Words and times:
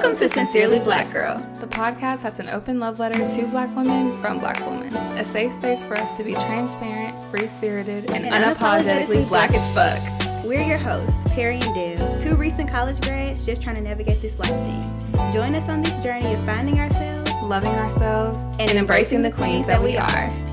Welcome 0.00 0.18
to 0.18 0.30
Sincerely 0.30 0.78
Black 0.78 1.12
Girl. 1.12 1.36
The 1.60 1.66
podcast 1.66 2.22
that's 2.22 2.40
an 2.40 2.48
open 2.48 2.78
love 2.78 2.98
letter 2.98 3.18
to 3.18 3.46
black 3.48 3.68
women 3.76 4.18
from 4.18 4.38
black 4.38 4.58
women. 4.60 4.96
A 4.96 5.24
safe 5.26 5.52
space 5.52 5.82
for 5.82 5.92
us 5.92 6.16
to 6.16 6.24
be 6.24 6.32
transparent, 6.32 7.20
free 7.30 7.46
spirited, 7.46 8.10
and, 8.10 8.24
And 8.24 8.42
unapologetically 8.42 9.28
black 9.28 9.50
as 9.52 9.74
fuck. 9.74 10.42
We're 10.42 10.62
your 10.62 10.78
hosts, 10.78 11.14
Perry 11.34 11.56
and 11.56 11.74
Dill, 11.74 12.22
two 12.22 12.34
recent 12.34 12.70
college 12.70 12.98
grads 13.02 13.44
just 13.44 13.60
trying 13.60 13.76
to 13.76 13.82
navigate 13.82 14.22
this 14.22 14.38
life 14.38 14.48
thing. 14.48 15.32
Join 15.34 15.54
us 15.54 15.68
on 15.68 15.82
this 15.82 15.94
journey 16.02 16.32
of 16.32 16.42
finding 16.46 16.80
ourselves 16.80 17.30
Loving 17.42 17.74
ourselves 17.74 18.38
and, 18.58 18.70
embracing 18.70 19.20
the 19.20 19.30
queens 19.30 19.66
that 19.66 19.82
we 19.82 19.98
are. 19.98 20.49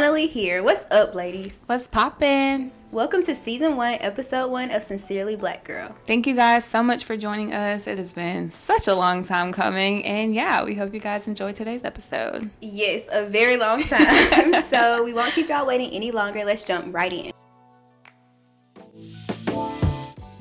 Finally 0.00 0.26
here. 0.26 0.62
What's 0.62 0.86
up, 0.90 1.14
ladies? 1.14 1.60
What's 1.66 1.86
poppin'? 1.86 2.72
Welcome 2.90 3.22
to 3.24 3.34
season 3.34 3.76
one, 3.76 3.98
episode 4.00 4.50
one 4.50 4.70
of 4.70 4.82
Sincerely 4.82 5.36
Black 5.36 5.62
Girl. 5.62 5.94
Thank 6.06 6.26
you 6.26 6.34
guys 6.34 6.64
so 6.64 6.82
much 6.82 7.04
for 7.04 7.18
joining 7.18 7.52
us. 7.52 7.86
It 7.86 7.98
has 7.98 8.14
been 8.14 8.50
such 8.50 8.88
a 8.88 8.94
long 8.94 9.24
time 9.24 9.52
coming, 9.52 10.02
and 10.06 10.34
yeah, 10.34 10.64
we 10.64 10.74
hope 10.74 10.94
you 10.94 11.00
guys 11.00 11.28
enjoyed 11.28 11.54
today's 11.54 11.84
episode. 11.84 12.48
Yes, 12.62 13.02
a 13.12 13.26
very 13.26 13.58
long 13.58 13.82
time. 13.82 14.62
so 14.70 15.04
we 15.04 15.12
won't 15.12 15.34
keep 15.34 15.50
y'all 15.50 15.66
waiting 15.66 15.90
any 15.90 16.12
longer. 16.12 16.46
Let's 16.46 16.64
jump 16.64 16.94
right 16.94 17.12
in. 17.12 17.32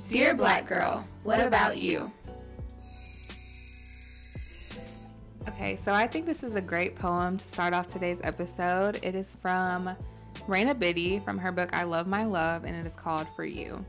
Dear 0.09 0.36
Black 0.36 0.67
Girl, 0.67 1.05
what 1.23 1.41
about 1.41 1.78
you? 1.78 2.09
Okay, 5.48 5.77
so 5.77 5.93
I 5.93 6.05
think 6.05 6.25
this 6.25 6.43
is 6.43 6.55
a 6.55 6.61
great 6.61 6.95
poem 6.95 7.38
to 7.38 7.47
start 7.47 7.73
off 7.73 7.88
today's 7.88 8.19
episode. 8.23 9.00
It 9.02 9.16
is 9.16 9.36
from 9.36 9.95
Raina 10.47 10.77
Biddy 10.77 11.19
from 11.19 11.38
her 11.38 11.52
book 11.52 11.69
I 11.73 11.83
Love 11.83 12.08
My 12.08 12.25
Love, 12.25 12.66
and 12.66 12.75
it 12.75 12.86
is 12.86 12.95
called 12.95 13.25
For 13.36 13.45
You. 13.45 13.83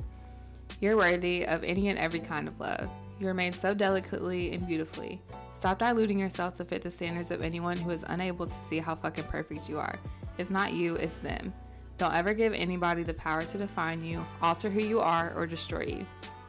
You're 0.81 0.97
worthy 0.97 1.45
of 1.45 1.65
any 1.65 1.89
and 1.89 1.99
every 1.99 2.21
kind 2.21 2.47
of 2.47 2.61
love. 2.61 2.89
You 3.19 3.29
are 3.29 3.35
made 3.35 3.55
so 3.55 3.75
delicately 3.75 4.53
and 4.53 4.67
beautifully. 4.67 5.21
Stop 5.53 5.81
diluting 5.81 6.19
yourself 6.19 6.55
to 6.55 6.65
fit 6.65 6.83
the 6.83 6.91
standards 6.91 7.31
of 7.31 7.43
anyone 7.43 7.77
who 7.77 7.91
is 7.91 8.05
unable 8.07 8.47
to 8.47 8.55
see 8.69 8.79
how 8.79 8.95
fucking 8.95 9.25
perfect 9.25 9.69
you 9.69 9.79
are. 9.79 9.99
It's 10.39 10.51
not 10.51 10.73
you, 10.73 10.95
it's 10.97 11.19
them. 11.19 11.53
Don't 11.99 12.15
ever 12.15 12.33
give 12.33 12.55
anybody 12.55 13.03
the 13.03 13.13
power 13.13 13.43
to 13.43 13.59
define 13.59 14.05
you, 14.05 14.25
alter 14.41 14.71
who 14.71 14.81
you 14.81 15.01
are, 15.01 15.35
or 15.37 15.47
destroy 15.47 15.83
you. 15.83 16.07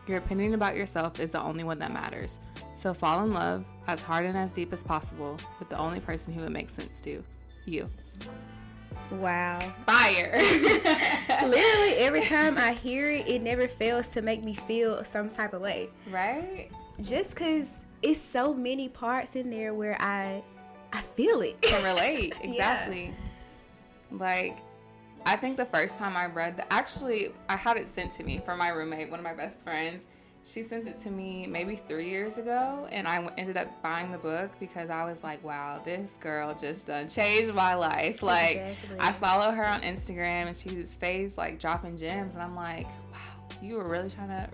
Your 0.07 0.19
opinion 0.19 0.53
about 0.53 0.75
yourself 0.75 1.19
is 1.19 1.31
the 1.31 1.41
only 1.41 1.63
one 1.63 1.79
that 1.79 1.91
matters. 1.91 2.37
So 2.79 2.93
fall 2.93 3.23
in 3.23 3.33
love 3.33 3.65
as 3.87 4.01
hard 4.01 4.25
and 4.25 4.37
as 4.37 4.51
deep 4.51 4.71
as 4.73 4.83
possible 4.83 5.37
with 5.59 5.69
the 5.69 5.77
only 5.77 5.99
person 5.99 6.33
who 6.33 6.43
it 6.43 6.51
makes 6.51 6.73
sense 6.73 6.99
to 7.01 7.23
you. 7.65 7.87
Wow. 9.11 9.59
Fire! 9.85 10.31
Literally 11.29 11.95
every 11.97 12.25
time 12.27 12.57
I 12.57 12.73
hear 12.73 13.11
it, 13.11 13.27
it 13.27 13.41
never 13.41 13.67
fails 13.67 14.07
to 14.09 14.21
make 14.21 14.43
me 14.43 14.53
feel 14.53 15.03
some 15.03 15.29
type 15.29 15.53
of 15.53 15.61
way. 15.61 15.89
right? 16.09 16.69
Just 17.01 17.35
cause 17.35 17.67
it's 18.01 18.21
so 18.21 18.53
many 18.53 18.87
parts 18.89 19.35
in 19.35 19.49
there 19.49 19.73
where 19.73 19.97
I 19.99 20.43
I 20.93 21.01
feel 21.01 21.41
it. 21.41 21.61
Can 21.61 21.83
relate. 21.83 22.33
Yeah. 22.43 22.49
Exactly. 22.51 23.13
Like, 24.11 24.57
I 25.25 25.35
think 25.37 25.55
the 25.57 25.65
first 25.65 25.97
time 25.97 26.17
I 26.17 26.25
read 26.25 26.57
that, 26.57 26.67
actually, 26.69 27.29
I 27.47 27.55
had 27.55 27.77
it 27.77 27.87
sent 27.87 28.13
to 28.15 28.23
me 28.23 28.39
from 28.43 28.59
my 28.59 28.69
roommate, 28.69 29.09
one 29.09 29.19
of 29.19 29.23
my 29.23 29.33
best 29.33 29.57
friends. 29.61 30.03
She 30.43 30.63
sent 30.63 30.87
it 30.87 30.99
to 31.01 31.11
me 31.11 31.45
maybe 31.45 31.75
three 31.75 32.09
years 32.09 32.37
ago, 32.37 32.87
and 32.91 33.07
I 33.07 33.23
ended 33.37 33.57
up 33.57 33.81
buying 33.83 34.11
the 34.11 34.17
book 34.17 34.51
because 34.59 34.89
I 34.89 35.05
was 35.05 35.21
like, 35.23 35.43
wow, 35.43 35.81
this 35.85 36.11
girl 36.19 36.55
just 36.59 36.87
done 36.87 37.07
changed 37.07 37.53
my 37.53 37.75
life. 37.75 38.21
Like, 38.31 38.57
Exactly. 38.57 38.97
I 38.99 39.11
follow 39.13 39.51
her 39.51 39.65
on 39.65 39.81
Instagram, 39.81 40.47
and 40.47 40.55
she 40.55 40.83
stays 40.85 41.37
like 41.37 41.59
dropping 41.59 41.97
gems, 41.97 42.33
and 42.33 42.41
I'm 42.41 42.55
like, 42.55 42.85
wow, 43.11 43.57
you 43.61 43.75
were 43.75 43.87
really 43.87 44.09
trying 44.09 44.29
to 44.29 44.49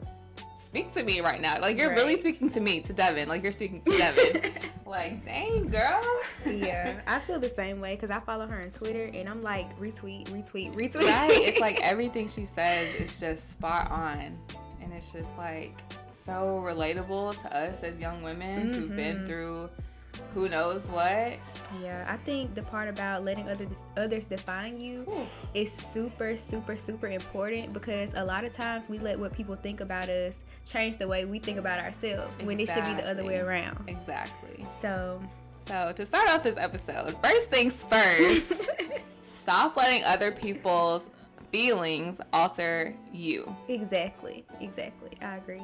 speak 0.66 0.94
to 0.94 1.04
me 1.04 1.22
right 1.22 1.40
now. 1.40 1.60
Like, 1.62 1.78
you're 1.78 1.92
really 1.92 2.20
speaking 2.20 2.50
to 2.52 2.60
me, 2.60 2.82
to 2.82 2.94
Devin. 2.94 3.30
Like, 3.30 3.44
you're 3.44 3.52
speaking 3.52 3.82
to 3.82 3.98
Devin. 3.98 4.52
like, 4.86 5.24
dang, 5.26 5.68
girl. 5.70 6.02
yeah, 6.46 7.00
I 7.08 7.20
feel 7.20 7.40
the 7.40 7.50
same 7.50 7.80
way 7.80 7.96
because 7.96 8.10
I 8.10 8.20
follow 8.20 8.48
her 8.48 8.62
on 8.62 8.72
Twitter 8.72 9.10
and 9.14 9.30
I'm 9.30 9.42
like 9.42 9.78
retweet, 9.80 10.28
retweet, 10.30 10.74
retweet. 10.76 10.96
right 11.04 11.32
it's 11.32 11.60
like 11.60 11.80
everything 11.82 12.28
she 12.30 12.46
says 12.46 12.94
is 12.96 13.20
just 13.20 13.52
spot 13.52 13.90
on 13.92 14.38
and 14.88 14.94
it's 14.98 15.12
just 15.12 15.30
like 15.38 15.74
so 16.26 16.62
relatable 16.66 17.40
to 17.42 17.56
us 17.56 17.84
as 17.84 17.98
young 18.00 18.24
women 18.24 18.74
who've 18.74 18.96
been 18.96 19.18
Mhm. 19.20 19.28
through 19.28 19.70
who 20.34 20.50
knows 20.50 20.82
what 20.88 21.34
yeah. 21.84 22.06
I 22.08 22.16
think 22.18 22.56
the 22.56 22.64
part 22.64 22.88
about 22.88 23.24
letting 23.26 23.48
others 23.50 23.80
others 23.98 24.24
define 24.26 24.80
you 24.80 25.06
is 25.54 25.72
super, 25.72 26.36
super, 26.36 26.76
super 26.76 27.08
important 27.08 27.72
because 27.74 28.10
a 28.16 28.24
lot 28.26 28.44
of 28.46 28.54
times 28.54 28.90
we 28.90 28.98
let 29.00 29.20
what 29.20 29.34
people 29.34 29.56
think 29.56 29.80
about 29.82 30.10
us 30.10 30.36
change 30.66 30.98
the 30.98 31.08
way 31.08 31.26
we 31.26 31.38
think 31.40 31.58
about 31.60 31.80
ourselves 31.80 32.42
when 32.44 32.60
it 32.60 32.68
should 32.70 32.84
be 32.86 32.94
the 32.94 33.08
other 33.08 33.24
way 33.26 33.38
around. 33.40 33.84
exactly 33.88 34.66
So 34.82 35.22
so 35.68 35.92
to 35.96 36.06
start 36.06 36.30
off 36.30 36.42
this 36.44 36.58
episode 36.58 37.16
first 37.22 37.50
things 37.50 37.74
first 37.90 38.70
stop 39.44 39.76
letting 39.78 40.04
other 40.06 40.32
people's 40.32 41.04
feelings 41.52 42.20
alter 42.34 42.94
you 43.14 43.56
Exactly. 43.70 44.46
Exactly. 44.60 45.12
I 45.22 45.38
agree. 45.38 45.62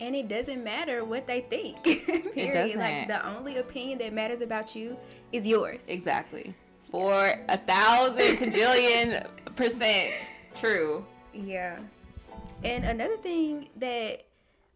And 0.00 0.14
it 0.14 0.28
doesn't 0.28 0.62
matter 0.62 1.04
what 1.04 1.26
they 1.26 1.40
think. 1.40 1.82
Period. 2.34 2.78
Like 2.78 3.08
the 3.08 3.26
only 3.26 3.56
opinion 3.58 3.98
that 3.98 4.12
matters 4.12 4.40
about 4.42 4.76
you 4.76 4.96
is 5.32 5.44
yours. 5.46 5.80
exactly 5.88 6.54
for 6.90 7.34
a 7.48 7.58
thousand 7.58 8.36
cajillion 8.38 9.26
percent 9.56 10.14
true 10.54 11.04
Yeah. 11.34 11.78
And 12.64 12.84
another 12.84 13.16
thing 13.18 13.68
that 13.76 14.24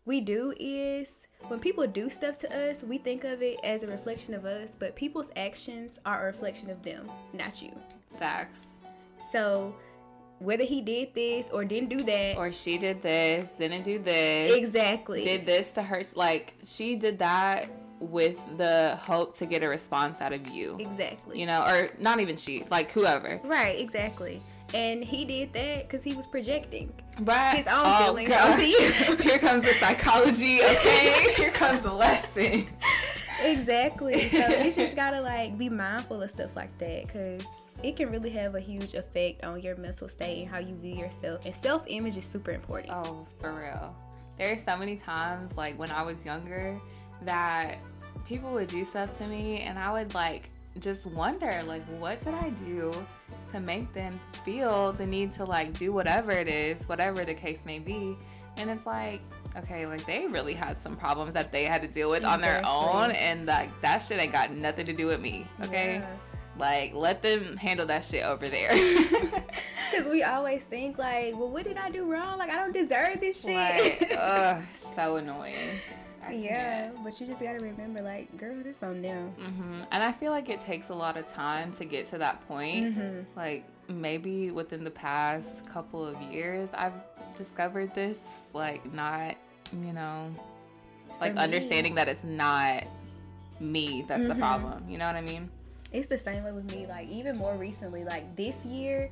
we 0.05 0.21
do 0.21 0.53
is 0.61 1.09
when 1.49 1.59
people 1.59 1.87
do 1.87 2.09
stuff 2.11 2.39
to 2.41 2.71
us, 2.71 2.83
we 2.83 2.99
think 2.99 3.25
of 3.25 3.43
it 3.43 3.59
as 3.65 3.83
a 3.83 3.87
reflection 3.87 4.35
of 4.35 4.45
us, 4.45 4.77
but 4.79 4.95
people's 4.95 5.29
actions 5.37 5.99
are 6.05 6.23
a 6.23 6.27
reflection 6.27 6.71
of 6.71 6.83
them, 6.83 7.11
not 7.33 7.61
you. 7.63 7.73
facts 8.19 8.81
So 9.33 9.75
whether 10.43 10.65
he 10.65 10.83
did 10.83 11.15
this 11.15 11.49
or 11.53 11.65
didn't 11.65 11.89
do 11.89 11.99
that, 12.05 12.37
or 12.37 12.53
she 12.53 12.79
did 12.79 13.03
this, 13.03 13.49
didn't 13.59 13.83
do 13.83 13.99
this, 13.99 14.55
exactly. 14.55 15.23
did 15.23 15.47
this 15.47 15.71
to 15.73 15.83
her. 15.83 16.03
Like 16.15 16.55
she 16.65 16.97
did 16.97 17.19
that 17.21 17.69
with 18.01 18.39
the 18.59 18.99
hope 19.01 19.37
to 19.37 19.47
get 19.47 19.63
a 19.63 19.69
response 19.69 20.21
out 20.21 20.33
of 20.33 20.49
you, 20.49 20.77
exactly. 20.79 21.39
you 21.39 21.47
know, 21.47 21.65
or 21.65 21.89
not 21.99 22.21
even 22.21 22.37
she, 22.37 22.65
like 22.71 22.91
whoever. 22.91 23.41
Right, 23.45 23.79
exactly. 23.79 24.43
And 24.75 25.05
he 25.05 25.25
did 25.25 25.53
that 25.53 25.89
because 25.89 26.03
he 26.03 26.15
was 26.15 26.27
projecting. 26.27 26.93
Right. 27.21 27.59
His 27.59 27.67
own 27.67 27.85
oh, 27.85 28.05
feelings 28.05 28.33
onto 28.33 28.63
you. 28.63 29.17
Here 29.23 29.39
comes 29.39 29.65
the 29.65 29.75
psychology. 29.75 30.63
Okay. 30.63 31.35
Here 31.37 31.51
comes 31.51 31.83
the 31.83 31.93
lesson. 31.93 32.67
Exactly. 33.43 34.31
So 34.31 34.49
you 34.49 34.73
just 34.73 34.97
gotta 34.97 35.21
like 35.21 35.59
be 35.59 35.69
mindful 35.69 36.23
of 36.23 36.31
stuff 36.31 36.57
like 36.57 36.77
that 36.79 37.07
because 37.07 37.45
it 37.83 37.97
can 37.97 38.11
really 38.11 38.31
have 38.31 38.55
a 38.55 38.61
huge 38.61 38.95
effect 38.95 39.45
on 39.45 39.61
your 39.61 39.77
mental 39.77 40.09
state 40.09 40.43
and 40.43 40.51
how 40.51 40.59
you 40.59 40.75
view 40.77 40.95
yourself. 40.95 41.45
And 41.45 41.55
self 41.57 41.83
image 41.87 42.17
is 42.17 42.29
super 42.33 42.53
important. 42.53 42.93
Oh, 42.95 43.27
for 43.41 43.53
real. 43.53 43.95
There 44.39 44.53
are 44.53 44.59
so 44.59 44.77
many 44.77 44.97
times, 44.97 45.57
like 45.57 45.79
when 45.79 45.91
I 45.91 46.03
was 46.03 46.25
younger, 46.25 46.81
that 47.23 47.79
people 48.27 48.53
would 48.53 48.69
do 48.69 48.85
stuff 48.85 49.13
to 49.19 49.27
me, 49.27 49.61
and 49.61 49.79
I 49.79 49.93
would 49.93 50.15
like 50.15 50.51
just 50.79 51.07
wonder, 51.07 51.63
like, 51.67 51.85
what 51.99 52.23
did 52.23 52.35
I 52.35 52.51
do 52.51 52.93
to 53.53 53.61
make 53.61 53.93
them 53.93 54.19
feel 54.45 54.93
the 54.93 55.07
need 55.07 55.33
to 55.35 55.45
like 55.45 55.77
do 55.79 55.93
whatever 55.93 56.33
it 56.33 56.49
is, 56.49 56.89
whatever 56.89 57.25
the 57.25 57.35
case 57.35 57.59
may 57.65 57.79
be? 57.79 58.17
And 58.57 58.71
it's 58.71 58.87
like, 58.87 59.21
okay, 59.57 59.87
like 59.87 60.05
they 60.07 60.27
really 60.27 60.55
had 60.55 60.83
some 60.83 60.97
problems 60.97 61.35
that 61.35 61.53
they 61.53 61.65
had 61.65 61.83
to 61.83 61.89
deal 61.89 62.11
with 62.11 62.25
on 62.25 62.41
their 62.41 62.63
own, 62.67 63.11
and 63.11 63.47
like 63.47 63.69
that 63.83 63.99
shit 63.99 64.21
ain't 64.21 64.33
got 64.33 64.53
nothing 64.53 64.87
to 64.87 64.93
do 64.93 65.07
with 65.07 65.21
me. 65.21 65.47
Okay. 65.65 65.95
Yeah. 65.97 66.07
Like, 66.59 66.95
let 66.95 67.23
them 67.23 67.57
handle 67.57 67.87
that 67.87 68.05
shit 68.05 68.25
over 68.25 68.49
there. 68.49 68.71
Because 69.93 70.11
we 70.11 70.23
always 70.23 70.63
think 70.63 70.97
like, 70.97 71.37
well, 71.37 71.51
what 71.51 71.65
did 71.65 71.77
I 71.77 71.91
do 71.91 72.11
wrong? 72.11 72.39
Like 72.39 72.49
I 72.49 72.57
don't 72.57 72.73
deserve 72.73 73.21
this 73.21 73.43
shit. 73.43 74.01
like, 74.01 74.15
ugh, 74.19 74.63
so 74.97 75.17
annoying. 75.17 75.81
I 76.27 76.33
yeah, 76.33 76.83
can't. 76.93 77.05
but 77.05 77.21
you 77.21 77.27
just 77.27 77.41
gotta 77.41 77.59
remember, 77.63 78.01
like, 78.01 78.35
girl, 78.39 78.55
this 78.63 78.77
on 78.83 79.03
them. 79.03 79.35
Mm-hmm. 79.39 79.83
And 79.91 80.03
I 80.03 80.11
feel 80.13 80.31
like 80.33 80.49
it 80.49 80.61
takes 80.61 80.89
a 80.89 80.95
lot 80.95 81.19
of 81.19 81.27
time 81.29 81.73
to 81.73 81.85
get 81.85 82.07
to 82.07 82.19
that 82.19 82.41
point. 82.49 82.97
Mhm. 82.97 83.27
Like 83.37 83.67
maybe 83.89 84.51
within 84.51 84.83
the 84.83 84.91
past 84.91 85.67
couple 85.67 86.07
of 86.07 86.19
years, 86.23 86.71
I've 86.73 86.95
discovered 87.37 87.95
this. 87.95 88.19
Like 88.55 88.91
not, 88.95 89.35
you 89.73 89.93
know, 89.93 90.35
like 91.21 91.37
understanding 91.37 91.97
that 91.97 92.09
it's 92.09 92.25
not 92.25 92.85
me 93.61 94.07
that's 94.09 94.23
the 94.27 94.33
Mhm. 94.35 94.39
problem. 94.39 94.89
You 94.89 94.97
know 94.97 95.07
what 95.07 95.17
I 95.17 95.21
mean? 95.21 95.51
It's 95.93 96.09
the 96.09 96.19
same 96.19 96.45
way 96.45 96.53
with 96.53 96.75
me. 96.75 96.87
Like 96.87 97.09
even 97.09 97.37
more 97.37 97.55
recently, 97.57 98.05
like 98.05 98.35
this 98.37 98.57
year, 98.65 99.11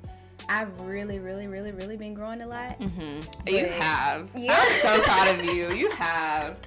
I've 0.49 0.69
really, 0.81 1.19
really, 1.19 1.47
really, 1.47 1.73
really 1.73 1.97
been 1.97 2.15
growing 2.15 2.41
a 2.43 2.47
lot. 2.47 2.77
hmm 2.77 3.21
You 3.47 3.67
have. 3.67 4.29
Yeah. 4.35 4.57
I'm 4.59 4.73
so 4.81 5.03
proud 5.03 5.39
of 5.39 5.45
you. 5.45 5.73
You 5.73 5.91
have. 5.93 6.57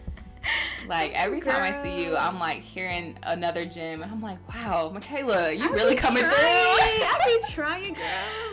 Like 0.89 1.13
every 1.13 1.39
time 1.39 1.63
I 1.63 1.81
see 1.81 2.04
you, 2.04 2.18
I'm 2.18 2.38
like 2.38 2.62
hearing 2.62 3.18
another 3.24 3.63
gym, 3.63 4.04
and 4.04 4.12
I'm 4.12 4.21
like, 4.21 4.39
wow, 4.54 4.92
Michaela, 4.94 5.54
you 5.54 5.63
I 5.63 5.71
really 5.71 5.95
coming 5.95 6.21
trying. 6.21 6.36
through. 6.36 6.44
I 6.44 7.39
be 7.48 7.54
trying, 7.54 7.94
girl. 7.94 8.04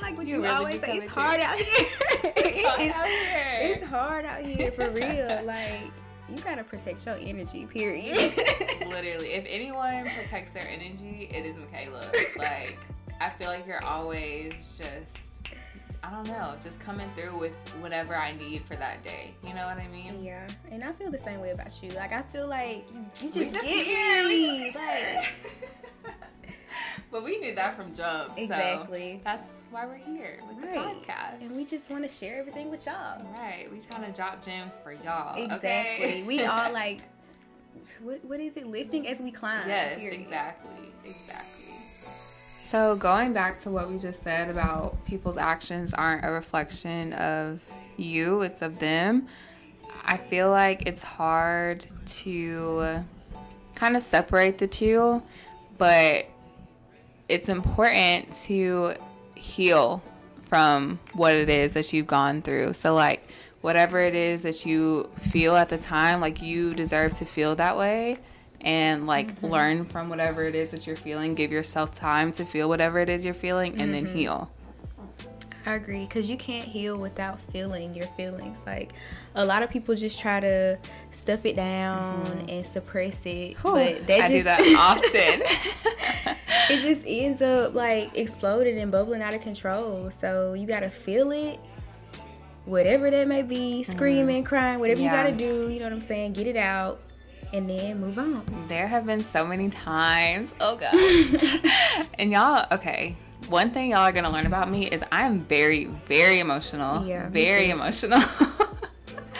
Like 0.00 0.16
what 0.16 0.28
you, 0.28 0.36
you 0.36 0.42
really 0.42 0.54
always 0.54 0.80
say, 0.80 0.98
it's 0.98 1.08
hard 1.08 1.40
out 1.40 1.56
here. 1.58 1.86
it's, 2.36 2.62
hard 2.64 2.90
out 2.92 3.06
here. 3.08 3.54
It's 3.72 3.82
hard 3.82 4.24
out 4.24 4.46
here 4.46 4.70
for 4.70 4.88
real. 4.90 5.42
Like 5.44 5.80
you 6.28 6.36
gotta 6.44 6.62
protect 6.62 7.04
your 7.04 7.16
energy. 7.16 7.66
Period. 7.66 8.32
Literally, 8.90 9.32
if 9.32 9.44
anyone 9.48 10.04
protects 10.04 10.52
their 10.52 10.68
energy, 10.68 11.30
it 11.32 11.46
is 11.46 11.56
Michaela. 11.56 12.10
Like 12.36 12.78
I 13.20 13.30
feel 13.30 13.48
like 13.48 13.66
you're 13.66 13.84
always 13.84 14.52
just 14.76 15.20
I 16.02 16.10
don't 16.10 16.26
know, 16.28 16.54
just 16.62 16.80
coming 16.80 17.10
through 17.14 17.38
with 17.38 17.52
whatever 17.80 18.16
I 18.16 18.32
need 18.32 18.64
for 18.64 18.74
that 18.76 19.04
day. 19.04 19.34
You 19.46 19.54
know 19.54 19.66
what 19.66 19.76
I 19.76 19.86
mean? 19.88 20.24
Yeah, 20.24 20.46
and 20.70 20.82
I 20.82 20.92
feel 20.92 21.10
the 21.10 21.18
same 21.18 21.40
way 21.40 21.50
about 21.50 21.70
you. 21.82 21.90
Like 21.90 22.12
I 22.12 22.22
feel 22.22 22.46
like 22.46 22.86
you, 23.20 23.30
just, 23.30 23.54
just 23.54 23.66
get 23.66 24.24
me. 24.26 24.74
Like. 24.74 25.32
but 27.10 27.22
we 27.22 27.38
knew 27.38 27.54
that 27.54 27.76
from 27.76 27.94
jump. 27.94 28.36
Exactly. 28.36 29.18
So 29.18 29.24
that's 29.24 29.50
why 29.70 29.86
we're 29.86 29.96
here 29.96 30.40
with 30.48 30.64
right. 30.64 30.74
the 30.74 31.12
podcast. 31.12 31.42
And 31.42 31.56
we 31.56 31.66
just 31.66 31.90
want 31.90 32.08
to 32.08 32.08
share 32.08 32.38
everything 32.38 32.70
with 32.70 32.86
y'all. 32.86 33.22
Right. 33.32 33.68
We 33.70 33.78
trying 33.78 34.04
to 34.04 34.12
drop 34.12 34.44
gems 34.44 34.74
for 34.82 34.92
y'all. 34.92 35.42
Exactly. 35.42 35.66
Okay? 35.66 36.22
we 36.22 36.44
all 36.44 36.72
like 36.72 37.02
what 38.02 38.24
what 38.24 38.40
is 38.40 38.56
it? 38.56 38.66
Lifting 38.66 39.06
as 39.06 39.18
we 39.18 39.30
climb. 39.30 39.68
Yes, 39.68 39.98
period. 39.98 40.20
exactly. 40.20 40.92
Exactly. 41.04 41.70
So, 42.70 42.94
going 42.96 43.32
back 43.32 43.60
to 43.62 43.70
what 43.70 43.90
we 43.90 43.98
just 43.98 44.22
said 44.22 44.48
about 44.48 45.04
people's 45.04 45.36
actions 45.36 45.92
aren't 45.92 46.24
a 46.24 46.30
reflection 46.30 47.12
of 47.14 47.60
you, 47.96 48.42
it's 48.42 48.62
of 48.62 48.78
them. 48.78 49.26
I 50.04 50.16
feel 50.16 50.50
like 50.50 50.86
it's 50.86 51.02
hard 51.02 51.84
to 52.06 53.04
kind 53.74 53.96
of 53.96 54.02
separate 54.04 54.58
the 54.58 54.68
two, 54.68 55.20
but 55.78 56.26
it's 57.28 57.48
important 57.48 58.36
to 58.42 58.94
heal 59.34 60.02
from 60.46 60.98
what 61.14 61.34
it 61.34 61.48
is 61.48 61.72
that 61.72 61.92
you've 61.92 62.06
gone 62.06 62.42
through. 62.42 62.74
So, 62.74 62.94
like, 62.94 63.24
whatever 63.60 63.98
it 64.00 64.14
is 64.14 64.42
that 64.42 64.64
you 64.66 65.10
feel 65.20 65.56
at 65.56 65.68
the 65.68 65.78
time, 65.78 66.20
like, 66.20 66.42
you 66.42 66.74
deserve 66.74 67.14
to 67.14 67.24
feel 67.24 67.56
that 67.56 67.76
way 67.76 68.18
and 68.62 69.06
like 69.06 69.34
mm-hmm. 69.36 69.46
learn 69.46 69.84
from 69.84 70.08
whatever 70.08 70.44
it 70.44 70.54
is 70.54 70.70
that 70.70 70.86
you're 70.86 70.96
feeling. 70.96 71.34
Give 71.34 71.52
yourself 71.52 71.94
time 71.94 72.32
to 72.32 72.44
feel 72.44 72.68
whatever 72.68 72.98
it 72.98 73.08
is 73.08 73.24
you're 73.24 73.34
feeling 73.34 73.80
and 73.80 73.92
mm-hmm. 73.92 74.04
then 74.06 74.14
heal. 74.14 74.50
I 75.66 75.74
agree 75.74 76.06
because 76.06 76.30
you 76.30 76.38
can't 76.38 76.64
heal 76.64 76.96
without 76.96 77.38
feeling 77.38 77.94
your 77.94 78.06
feelings. 78.08 78.58
Like 78.66 78.92
a 79.34 79.44
lot 79.44 79.62
of 79.62 79.70
people 79.70 79.94
just 79.94 80.18
try 80.18 80.40
to 80.40 80.78
stuff 81.10 81.44
it 81.44 81.56
down 81.56 82.24
mm-hmm. 82.24 82.48
and 82.48 82.66
suppress 82.66 83.24
it, 83.26 83.58
Whew, 83.58 83.72
but 83.72 84.06
that 84.06 84.20
I 84.20 84.28
just, 84.28 84.32
do 84.32 84.42
that 84.44 84.60
often. 84.78 86.34
it 86.70 86.80
just 86.80 87.04
ends 87.06 87.42
up 87.42 87.74
like 87.74 88.16
exploding 88.16 88.78
and 88.78 88.90
bubbling 88.90 89.20
out 89.20 89.34
of 89.34 89.42
control. 89.42 90.10
So 90.10 90.54
you 90.54 90.66
gotta 90.66 90.90
feel 90.90 91.30
it, 91.30 91.60
whatever 92.64 93.10
that 93.10 93.28
may 93.28 93.42
be, 93.42 93.82
screaming, 93.84 94.42
mm-hmm. 94.42 94.48
crying, 94.48 94.80
whatever 94.80 95.00
yeah. 95.00 95.10
you 95.10 95.16
gotta 95.16 95.36
do. 95.36 95.68
You 95.68 95.78
know 95.78 95.86
what 95.86 95.92
I'm 95.92 96.00
saying? 96.00 96.32
Get 96.34 96.46
it 96.46 96.56
out 96.56 97.00
and 97.52 97.68
then 97.68 98.00
move 98.00 98.18
on. 98.18 98.44
There 98.68 98.86
have 98.86 99.06
been 99.06 99.22
so 99.22 99.46
many 99.46 99.70
times. 99.70 100.54
Oh 100.60 100.76
gosh. 100.76 102.04
and 102.18 102.30
y'all, 102.30 102.66
okay. 102.72 103.16
One 103.48 103.70
thing 103.70 103.90
y'all 103.90 104.00
are 104.00 104.12
gonna 104.12 104.30
learn 104.30 104.46
about 104.46 104.70
me 104.70 104.86
is 104.88 105.02
I'm 105.10 105.40
very, 105.44 105.86
very 106.06 106.38
emotional. 106.38 107.06
Yeah. 107.06 107.28
Very 107.28 107.70
emotional. 107.70 108.22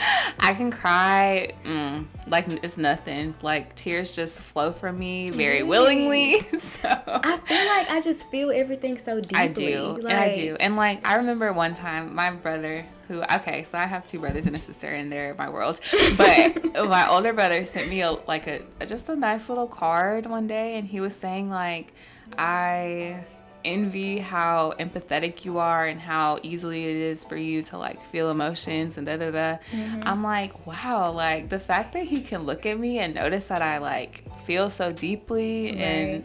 I 0.38 0.55
can 0.55 0.70
cry 0.70 1.52
mm, 1.64 2.06
like 2.26 2.47
it's 2.62 2.76
nothing. 2.76 3.35
Like 3.43 3.75
tears 3.76 4.12
just 4.12 4.41
flow 4.41 4.73
from 4.73 4.99
me 4.99 5.31
very 5.31 5.62
willingly. 5.62 6.47
So 6.81 6.88
I 6.88 7.37
feel 7.47 7.67
like 7.67 7.91
I 7.91 8.00
just 8.02 8.31
feel 8.31 8.50
everything 8.50 8.97
so 8.97 9.20
deeply. 9.20 9.37
I 9.38 9.49
do, 9.49 9.99
like, 10.00 10.12
and 10.12 10.12
I 10.12 10.35
do. 10.35 10.56
And 10.58 10.76
like 10.76 11.06
I 11.06 11.17
remember 11.17 11.52
one 11.52 11.75
time, 11.75 12.14
my 12.14 12.31
brother, 12.31 12.87
who 13.08 13.23
okay, 13.23 13.64
so 13.70 13.76
I 13.76 13.87
have 13.87 14.06
two 14.06 14.19
brothers 14.19 14.47
and 14.47 14.56
a 14.56 14.61
sister, 14.61 14.88
and 14.88 15.12
they're 15.12 15.35
my 15.35 15.50
world. 15.50 15.81
But 16.17 16.75
my 16.88 17.08
older 17.11 17.32
brother 17.32 17.67
sent 17.67 17.91
me 17.91 18.00
a 18.00 18.12
like 18.12 18.47
a 18.47 18.62
just 18.87 19.08
a 19.08 19.17
nice 19.17 19.49
little 19.49 19.67
card 19.67 20.26
one 20.26 20.47
day, 20.47 20.76
and 20.79 20.87
he 20.87 21.00
was 21.00 21.14
saying 21.14 21.50
like 21.50 21.93
I 22.38 23.25
envy 23.64 24.18
how 24.18 24.74
empathetic 24.78 25.44
you 25.44 25.58
are 25.58 25.86
and 25.86 26.00
how 26.00 26.38
easily 26.42 26.84
it 26.84 26.96
is 26.96 27.24
for 27.24 27.36
you 27.36 27.62
to 27.64 27.78
like 27.78 28.02
feel 28.10 28.30
emotions 28.30 28.96
and 28.96 29.06
da 29.06 29.16
da 29.16 29.30
da. 29.30 29.58
Mm-hmm. 29.72 30.02
I'm 30.04 30.22
like, 30.22 30.66
wow, 30.66 31.12
like 31.12 31.48
the 31.48 31.60
fact 31.60 31.92
that 31.92 32.04
he 32.04 32.22
can 32.22 32.44
look 32.44 32.66
at 32.66 32.78
me 32.78 32.98
and 32.98 33.14
notice 33.14 33.44
that 33.44 33.62
I 33.62 33.78
like 33.78 34.24
feel 34.46 34.70
so 34.70 34.92
deeply 34.92 35.66
right. 35.66 35.80
and 35.80 36.24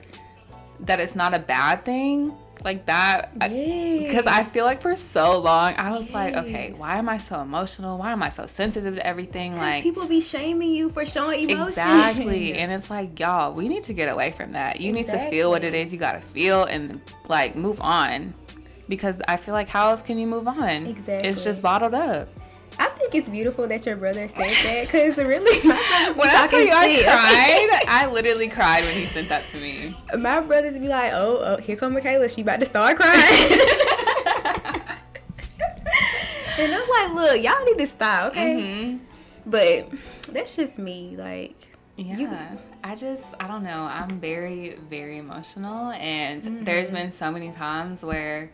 that 0.82 1.00
it's 1.00 1.16
not 1.16 1.34
a 1.34 1.40
bad 1.40 1.86
thing 1.86 2.36
like 2.66 2.88
that 2.88 3.32
because 3.38 4.26
I, 4.26 4.40
I, 4.40 4.44
feel 4.44 4.66
like 4.66 4.82
for 4.82 4.96
so 4.96 5.40
long 5.40 5.76
I 5.78 5.92
was 5.92 6.06
yes. 6.06 6.14
like, 6.14 6.36
okay, 6.36 6.74
why 6.76 6.98
am 6.98 7.08
I 7.08 7.20
so 7.20 7.40
emotional? 7.40 7.98
Why 7.98 8.12
am 8.12 8.24
I 8.24 8.30
so 8.30 8.48
sensitive 8.48 8.96
to 8.96 9.06
everything? 9.06 9.56
Like 9.56 9.84
people 9.84 10.08
be 10.08 10.20
shaming 10.20 10.72
you 10.72 10.90
for 10.90 11.06
showing 11.06 11.50
emotion. 11.50 11.68
Exactly, 11.70 12.54
and 12.56 12.72
it's 12.72 12.90
like 12.90 13.20
y'all, 13.20 13.54
we 13.54 13.70
need 13.70 13.84
to 13.86 13.94
get 13.94 14.12
away 14.12 14.32
from 14.32 14.54
that. 14.54 14.82
You 14.82 14.94
exactly. 14.96 15.18
need 15.18 15.24
to 15.24 15.30
feel 15.30 15.50
what 15.52 15.64
it 15.64 15.74
is 15.74 15.94
you 15.94 16.00
gotta 16.00 16.22
feel 16.22 16.64
and 16.64 17.02
like 17.28 17.56
move 17.56 17.80
on 17.80 18.34
because 18.90 19.22
I 19.28 19.38
feel 19.38 19.54
like 19.54 19.70
how 19.70 19.92
else 19.92 20.02
can 20.02 20.18
you 20.18 20.28
move 20.28 20.48
on? 20.48 20.88
Exactly, 20.88 21.30
it's 21.30 21.44
just 21.44 21.62
bottled 21.62 21.94
up. 21.94 22.28
Think 23.16 23.28
it's 23.28 23.32
beautiful 23.32 23.66
that 23.70 23.86
your 23.86 23.96
brother 23.96 24.28
said 24.28 24.38
that 24.38 24.88
because 24.88 25.16
really, 25.16 25.62
when 25.70 26.30
I 26.30 26.48
tell 26.48 26.60
you 26.60 26.74
I 26.74 27.02
cried, 27.02 27.84
I 27.88 28.12
literally 28.12 28.50
cried 28.50 28.84
when 28.84 28.94
he 28.94 29.06
sent 29.06 29.30
that 29.30 29.48
to 29.52 29.58
me. 29.58 29.96
My 30.18 30.42
brothers 30.42 30.78
be 30.78 30.90
like, 30.90 31.14
"Oh, 31.14 31.38
oh 31.40 31.56
here 31.62 31.78
come 31.78 31.94
Michaela, 31.94 32.28
she 32.28 32.42
about 32.42 32.60
to 32.60 32.66
start 32.66 32.98
crying." 32.98 33.14
and 36.60 36.76
I'm 36.76 36.90
like, 36.90 37.14
"Look, 37.14 37.42
y'all 37.42 37.64
need 37.64 37.78
to 37.78 37.88
stop, 37.88 38.34
okay?" 38.34 38.56
Mm-hmm. 38.58 38.98
But 39.46 39.94
that's 40.34 40.58
just 40.58 40.78
me, 40.78 41.16
like. 41.18 41.56
Yeah, 41.96 42.18
you, 42.18 42.30
I 42.84 42.96
just 42.98 43.24
I 43.40 43.48
don't 43.48 43.64
know. 43.64 43.88
I'm 43.90 44.20
very 44.20 44.78
very 44.90 45.20
emotional, 45.20 45.92
and 45.92 46.44
mm-hmm. 46.44 46.64
there's 46.66 46.90
been 46.90 47.14
so 47.14 47.32
many 47.32 47.54
times 47.54 48.04
where 48.04 48.52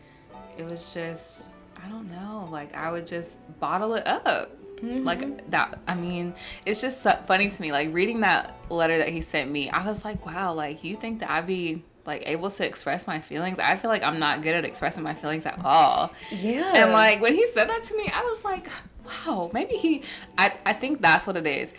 it 0.56 0.64
was 0.66 0.94
just 0.94 1.46
I 1.84 1.90
don't 1.90 2.10
know. 2.12 2.48
Like 2.52 2.76
I 2.76 2.92
would 2.92 3.08
just 3.08 3.30
bottle 3.60 3.96
it 3.96 4.06
up. 4.08 4.52
Mm-hmm. 4.82 5.04
Like 5.04 5.50
that. 5.52 5.80
I 5.88 5.94
mean, 5.94 6.34
it's 6.66 6.82
just 6.82 7.04
so 7.04 7.12
funny 7.28 7.50
to 7.50 7.62
me. 7.62 7.72
Like 7.72 7.94
reading 7.94 8.22
that 8.22 8.56
letter 8.70 8.98
that 8.98 9.10
he 9.10 9.22
sent 9.22 9.52
me, 9.52 9.70
I 9.70 9.86
was 9.86 10.04
like, 10.04 10.26
wow. 10.26 10.54
Like 10.54 10.84
you 10.84 10.96
think 10.96 11.20
that 11.20 11.30
I'd 11.30 11.48
be 11.48 11.84
like 12.06 12.24
able 12.26 12.50
to 12.50 12.66
express 12.66 13.06
my 13.06 13.20
feelings? 13.20 13.60
I 13.60 13.78
feel 13.78 13.90
like 13.90 14.04
I'm 14.04 14.20
not 14.20 14.42
good 14.42 14.56
at 14.56 14.66
expressing 14.66 15.04
my 15.04 15.14
feelings 15.14 15.46
at 15.46 15.64
all. 15.64 16.14
Yeah. 16.32 16.74
And 16.76 16.92
like 16.92 17.22
when 17.22 17.36
he 17.36 17.46
said 17.54 17.70
that 17.70 17.84
to 17.86 17.98
me, 17.98 18.10
I 18.12 18.24
was 18.24 18.44
like, 18.44 18.68
wow. 19.06 19.52
Maybe 19.54 19.76
he. 19.76 20.04
I 20.38 20.54
I 20.66 20.74
think 20.74 21.02
that's 21.02 21.28
what 21.28 21.38
it 21.38 21.46
is 21.46 21.72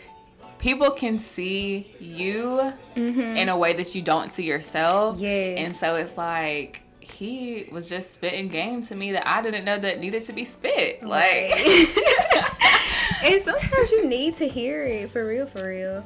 people 0.62 0.93
can 0.93 1.19
see 1.19 1.93
you 1.99 2.73
mm-hmm. 2.95 3.21
in 3.21 3.49
a 3.49 3.59
way 3.59 3.73
that 3.73 3.95
you 3.97 4.00
don't 4.00 4.33
see 4.33 4.45
yourself. 4.45 5.19
Yes. 5.19 5.59
And 5.59 5.75
so 5.75 5.97
it's 5.97 6.17
like 6.17 6.82
he 7.12 7.69
was 7.71 7.88
just 7.88 8.14
spitting 8.14 8.49
game 8.49 8.87
to 8.87 8.95
me 8.95 9.12
that 9.12 9.26
I 9.26 9.42
didn't 9.42 9.64
know 9.64 9.78
that 9.78 10.00
needed 10.00 10.25
to 10.26 10.33
be 10.33 10.45
spit. 10.45 11.02
Like, 11.02 11.50
and 13.25 13.42
sometimes 13.42 13.90
you 13.90 14.09
need 14.09 14.37
to 14.37 14.49
hear 14.49 14.85
it 14.85 15.11
for 15.11 15.26
real, 15.26 15.47
for 15.47 15.69
real. 15.69 16.04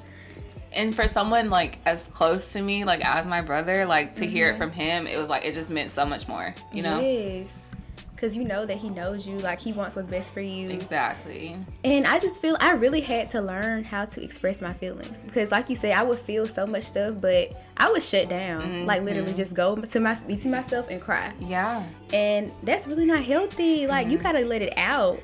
And 0.73 0.95
for 0.95 1.09
someone 1.09 1.49
like 1.49 1.79
as 1.87 2.03
close 2.05 2.53
to 2.53 2.61
me, 2.61 2.85
like 2.85 3.05
as 3.05 3.27
my 3.27 3.41
brother, 3.41 3.87
like 3.87 4.17
to 4.17 4.23
mm-hmm. 4.23 4.31
hear 4.33 4.49
it 4.49 4.53
mm-hmm. 4.53 4.63
from 4.63 4.71
him, 4.73 5.07
it 5.07 5.19
was 5.19 5.29
like 5.29 5.45
it 5.45 5.55
just 5.55 5.71
meant 5.71 5.91
so 5.91 6.05
much 6.05 6.29
more. 6.29 6.55
You 6.73 6.83
know? 6.83 7.01
Yes 7.01 7.66
because 8.17 8.35
you 8.35 8.45
know 8.45 8.65
that 8.65 8.79
he 8.79 8.89
knows 8.89 9.27
you 9.27 9.37
like 9.39 9.61
he 9.61 9.73
wants 9.73 9.95
what's 9.95 10.09
best 10.09 10.33
for 10.33 10.41
you. 10.41 10.71
Exactly. 10.71 11.57
And 11.85 12.07
i 12.07 12.19
just 12.19 12.41
feel 12.41 12.57
i 12.61 12.73
really 12.73 13.03
had 13.03 13.31
to 13.31 13.41
learn 13.41 13.85
how 13.85 14.07
to 14.07 14.23
express 14.23 14.61
my 14.61 14.73
feelings. 14.73 15.17
Because 15.27 15.51
like 15.51 15.69
you 15.69 15.77
say 15.77 15.93
i 15.93 16.03
would 16.03 16.19
feel 16.19 16.47
so 16.47 16.67
much 16.67 16.85
stuff 16.85 17.17
but 17.21 17.53
i 17.77 17.91
would 17.91 18.03
shut 18.03 18.29
down. 18.29 18.63
Mm-hmm. 18.63 18.87
like 18.87 19.03
literally 19.03 19.35
just 19.35 19.55
go 19.55 19.77
to 19.77 20.01
my 20.01 20.15
to 20.15 20.49
myself 20.49 20.89
and 20.89 21.01
cry. 21.01 21.33
Yeah. 21.41 21.87
And 22.13 22.51
that's 22.63 22.87
really 22.87 23.05
not 23.05 23.23
healthy. 23.23 23.87
Like 23.87 24.07
mm-hmm. 24.07 24.13
you 24.13 24.19
gotta 24.19 24.41
let 24.41 24.63
it 24.63 24.73
out. 24.77 25.21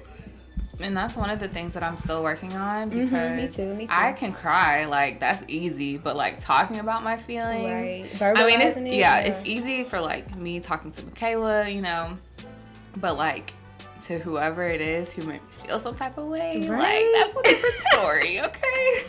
And 0.80 0.96
that's 0.96 1.16
one 1.16 1.30
of 1.30 1.38
the 1.38 1.48
things 1.48 1.74
that 1.74 1.82
I'm 1.82 1.96
still 1.96 2.22
working 2.22 2.52
on 2.54 2.88
because 2.88 3.10
mm-hmm, 3.10 3.36
me 3.36 3.48
too, 3.48 3.74
me 3.74 3.86
too. 3.86 3.92
I 3.92 4.12
can 4.12 4.32
cry, 4.32 4.84
like 4.86 5.20
that's 5.20 5.44
easy, 5.46 5.96
but 5.96 6.16
like 6.16 6.40
talking 6.40 6.78
about 6.80 7.04
my 7.04 7.16
feelings, 7.16 8.20
right. 8.20 8.38
I 8.38 8.46
mean, 8.46 8.60
it's, 8.60 8.76
it, 8.76 8.86
yeah, 8.86 9.20
yeah, 9.20 9.20
it's 9.20 9.40
easy 9.48 9.84
for 9.84 10.00
like 10.00 10.34
me 10.36 10.60
talking 10.60 10.90
to 10.90 11.04
Michaela, 11.04 11.68
you 11.68 11.82
know, 11.82 12.18
but 12.96 13.16
like 13.16 13.52
to 14.04 14.18
whoever 14.18 14.62
it 14.64 14.80
is 14.80 15.10
who 15.12 15.22
may 15.22 15.40
feel 15.64 15.78
some 15.78 15.94
type 15.94 16.18
of 16.18 16.26
way, 16.26 16.66
right? 16.68 16.80
like 16.80 17.06
that's 17.34 17.38
a 17.38 17.42
different 17.42 17.74
story, 17.92 18.40
okay? 18.44 19.04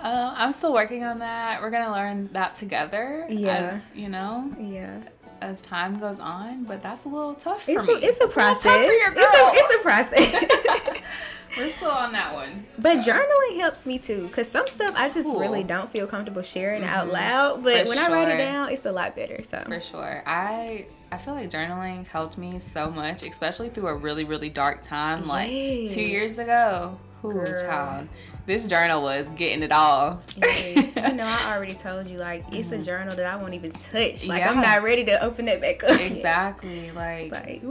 uh, 0.00 0.34
I'm 0.36 0.52
still 0.52 0.72
working 0.72 1.04
on 1.04 1.18
that. 1.20 1.60
We're 1.62 1.70
gonna 1.70 1.92
learn 1.92 2.28
that 2.32 2.56
together. 2.56 3.26
Yeah, 3.28 3.80
as, 3.80 3.96
you 3.96 4.08
know. 4.08 4.52
Yeah. 4.58 5.00
as 5.40 5.60
time 5.62 5.98
goes 5.98 6.18
on, 6.20 6.64
but 6.64 6.82
that's 6.82 7.04
a 7.04 7.08
little 7.08 7.34
tough 7.34 7.62
for 7.64 7.70
It's 7.70 7.86
me. 7.86 7.94
a, 7.94 7.96
it's 7.98 8.20
a 8.20 8.28
process. 8.28 8.62
tough 8.62 8.84
for 8.84 8.92
your 8.92 9.12
It's 9.12 9.38
a, 9.38 9.50
it's 9.54 9.74
a 9.74 9.82
process. 9.82 11.00
We're 11.56 11.70
still 11.70 11.90
on 11.90 12.12
that 12.12 12.32
one. 12.32 12.64
but 12.78 12.98
journaling 12.98 13.58
helps 13.58 13.84
me 13.84 13.98
too, 13.98 14.28
cause 14.32 14.46
some 14.48 14.68
stuff 14.68 14.94
I 14.96 15.08
just 15.08 15.24
Cool. 15.24 15.40
really 15.40 15.64
don't 15.64 15.90
feel 15.90 16.06
comfortable 16.06 16.42
sharing 16.42 16.84
out 16.84 17.08
Mhm. 17.08 17.12
loud. 17.12 17.64
But 17.64 17.82
For 17.84 17.88
when 17.88 17.98
I 17.98 18.08
write 18.08 18.28
it 18.28 18.36
down, 18.36 18.68
it's 18.70 18.86
a 18.86 18.92
lot 18.92 19.16
better. 19.16 19.40
So 19.50 19.60
For 19.66 19.80
sure. 19.80 20.22
I 20.26 20.86
I 21.12 21.18
feel 21.18 21.34
like 21.34 21.50
journaling 21.50 22.06
helped 22.06 22.38
me 22.38 22.60
so 22.72 22.90
much, 22.90 23.22
especially 23.24 23.68
through 23.68 23.88
a 23.88 23.94
really, 23.94 24.24
really 24.24 24.48
dark 24.48 24.82
time. 24.86 25.26
Like 25.26 25.48
two 25.48 26.02
years 26.02 26.38
ago. 26.38 26.98
Girl. 27.22 27.44
child. 27.62 28.08
This 28.46 28.66
journal 28.66 29.02
was 29.02 29.26
getting 29.36 29.62
it 29.62 29.70
all. 29.72 30.22
Yes. 30.36 30.96
you 30.96 31.12
know, 31.14 31.26
I 31.26 31.52
already 31.54 31.74
told 31.74 32.08
you, 32.08 32.16
like, 32.18 32.44
it's 32.50 32.72
a 32.72 32.78
journal 32.78 33.14
that 33.14 33.26
I 33.26 33.36
won't 33.36 33.52
even 33.54 33.72
touch. 33.72 34.26
Like, 34.26 34.42
I'm 34.42 34.52
Mm-hmm. 34.54 34.60
Not 34.62 34.82
ready 34.82 35.04
to 35.04 35.22
open 35.22 35.46
it 35.46 35.60
back 35.60 35.84
up. 35.84 36.00
exactly. 36.00 36.90
Like 36.92 37.30
Like, 37.30 37.62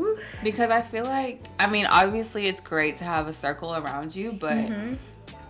because 0.44 0.70
I 0.70 0.82
feel 0.84 1.06
like 1.06 1.44
I 1.60 1.68
mean, 1.70 1.88
obviously 1.88 2.46
it's 2.46 2.62
great 2.62 2.98
to 2.98 3.04
have 3.06 3.28
a 3.28 3.34
circle 3.34 3.74
around 3.76 4.16
you, 4.16 4.32
but 4.34 4.54
Mhm. 4.56 4.98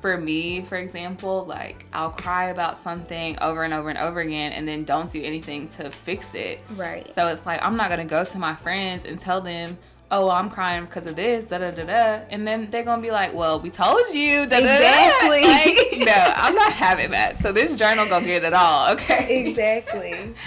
For 0.01 0.18
me, 0.18 0.62
for 0.62 0.75
example, 0.77 1.46
like 1.46 1.86
I'll 1.94 2.12
cry 2.12 2.50
about 2.50 2.82
something 2.84 3.38
over 3.41 3.63
and 3.63 3.74
over 3.74 3.89
and 3.89 3.98
over 3.98 4.20
again 4.22 4.51
and 4.53 4.68
then 4.68 4.84
don't 4.86 5.12
do 5.12 5.22
anything 5.22 5.68
to 5.77 5.89
fix 5.91 6.34
it. 6.34 6.62
right. 6.75 7.10
So 7.15 7.27
it's 7.27 7.46
like 7.46 7.63
I'm 7.65 7.75
not 7.75 7.89
gonna 7.89 8.06
go 8.06 8.24
to 8.24 8.38
my 8.39 8.56
friends 8.56 9.06
and 9.06 9.20
tell 9.20 9.41
them, 9.41 9.77
"Oh, 10.12 10.27
well, 10.27 10.36
I'm 10.36 10.50
crying 10.50 10.86
because 10.86 11.06
of 11.08 11.15
this," 11.15 11.46
da 11.46 11.58
da 11.58 11.72
da 11.72 11.84
da, 11.84 12.22
and 12.29 12.48
then 12.48 12.70
they're 12.72 12.84
gonna 12.84 13.01
be 13.01 13.12
like, 13.12 13.34
"Well, 13.34 13.60
we 13.60 13.70
told 13.70 14.13
you." 14.13 14.46
Da, 14.46 14.60
da, 14.60 14.65
da. 14.65 14.75
Exactly. 14.75 15.41
Like, 15.44 15.98
no, 16.06 16.34
I'm 16.36 16.56
not 16.56 16.72
having 16.74 17.12
that. 17.12 17.41
So 17.41 17.51
this 17.51 17.77
journal 17.77 18.06
gonna 18.08 18.25
get 18.25 18.44
it 18.44 18.53
all, 18.53 18.91
okay? 18.94 19.48
Exactly. 19.48 20.34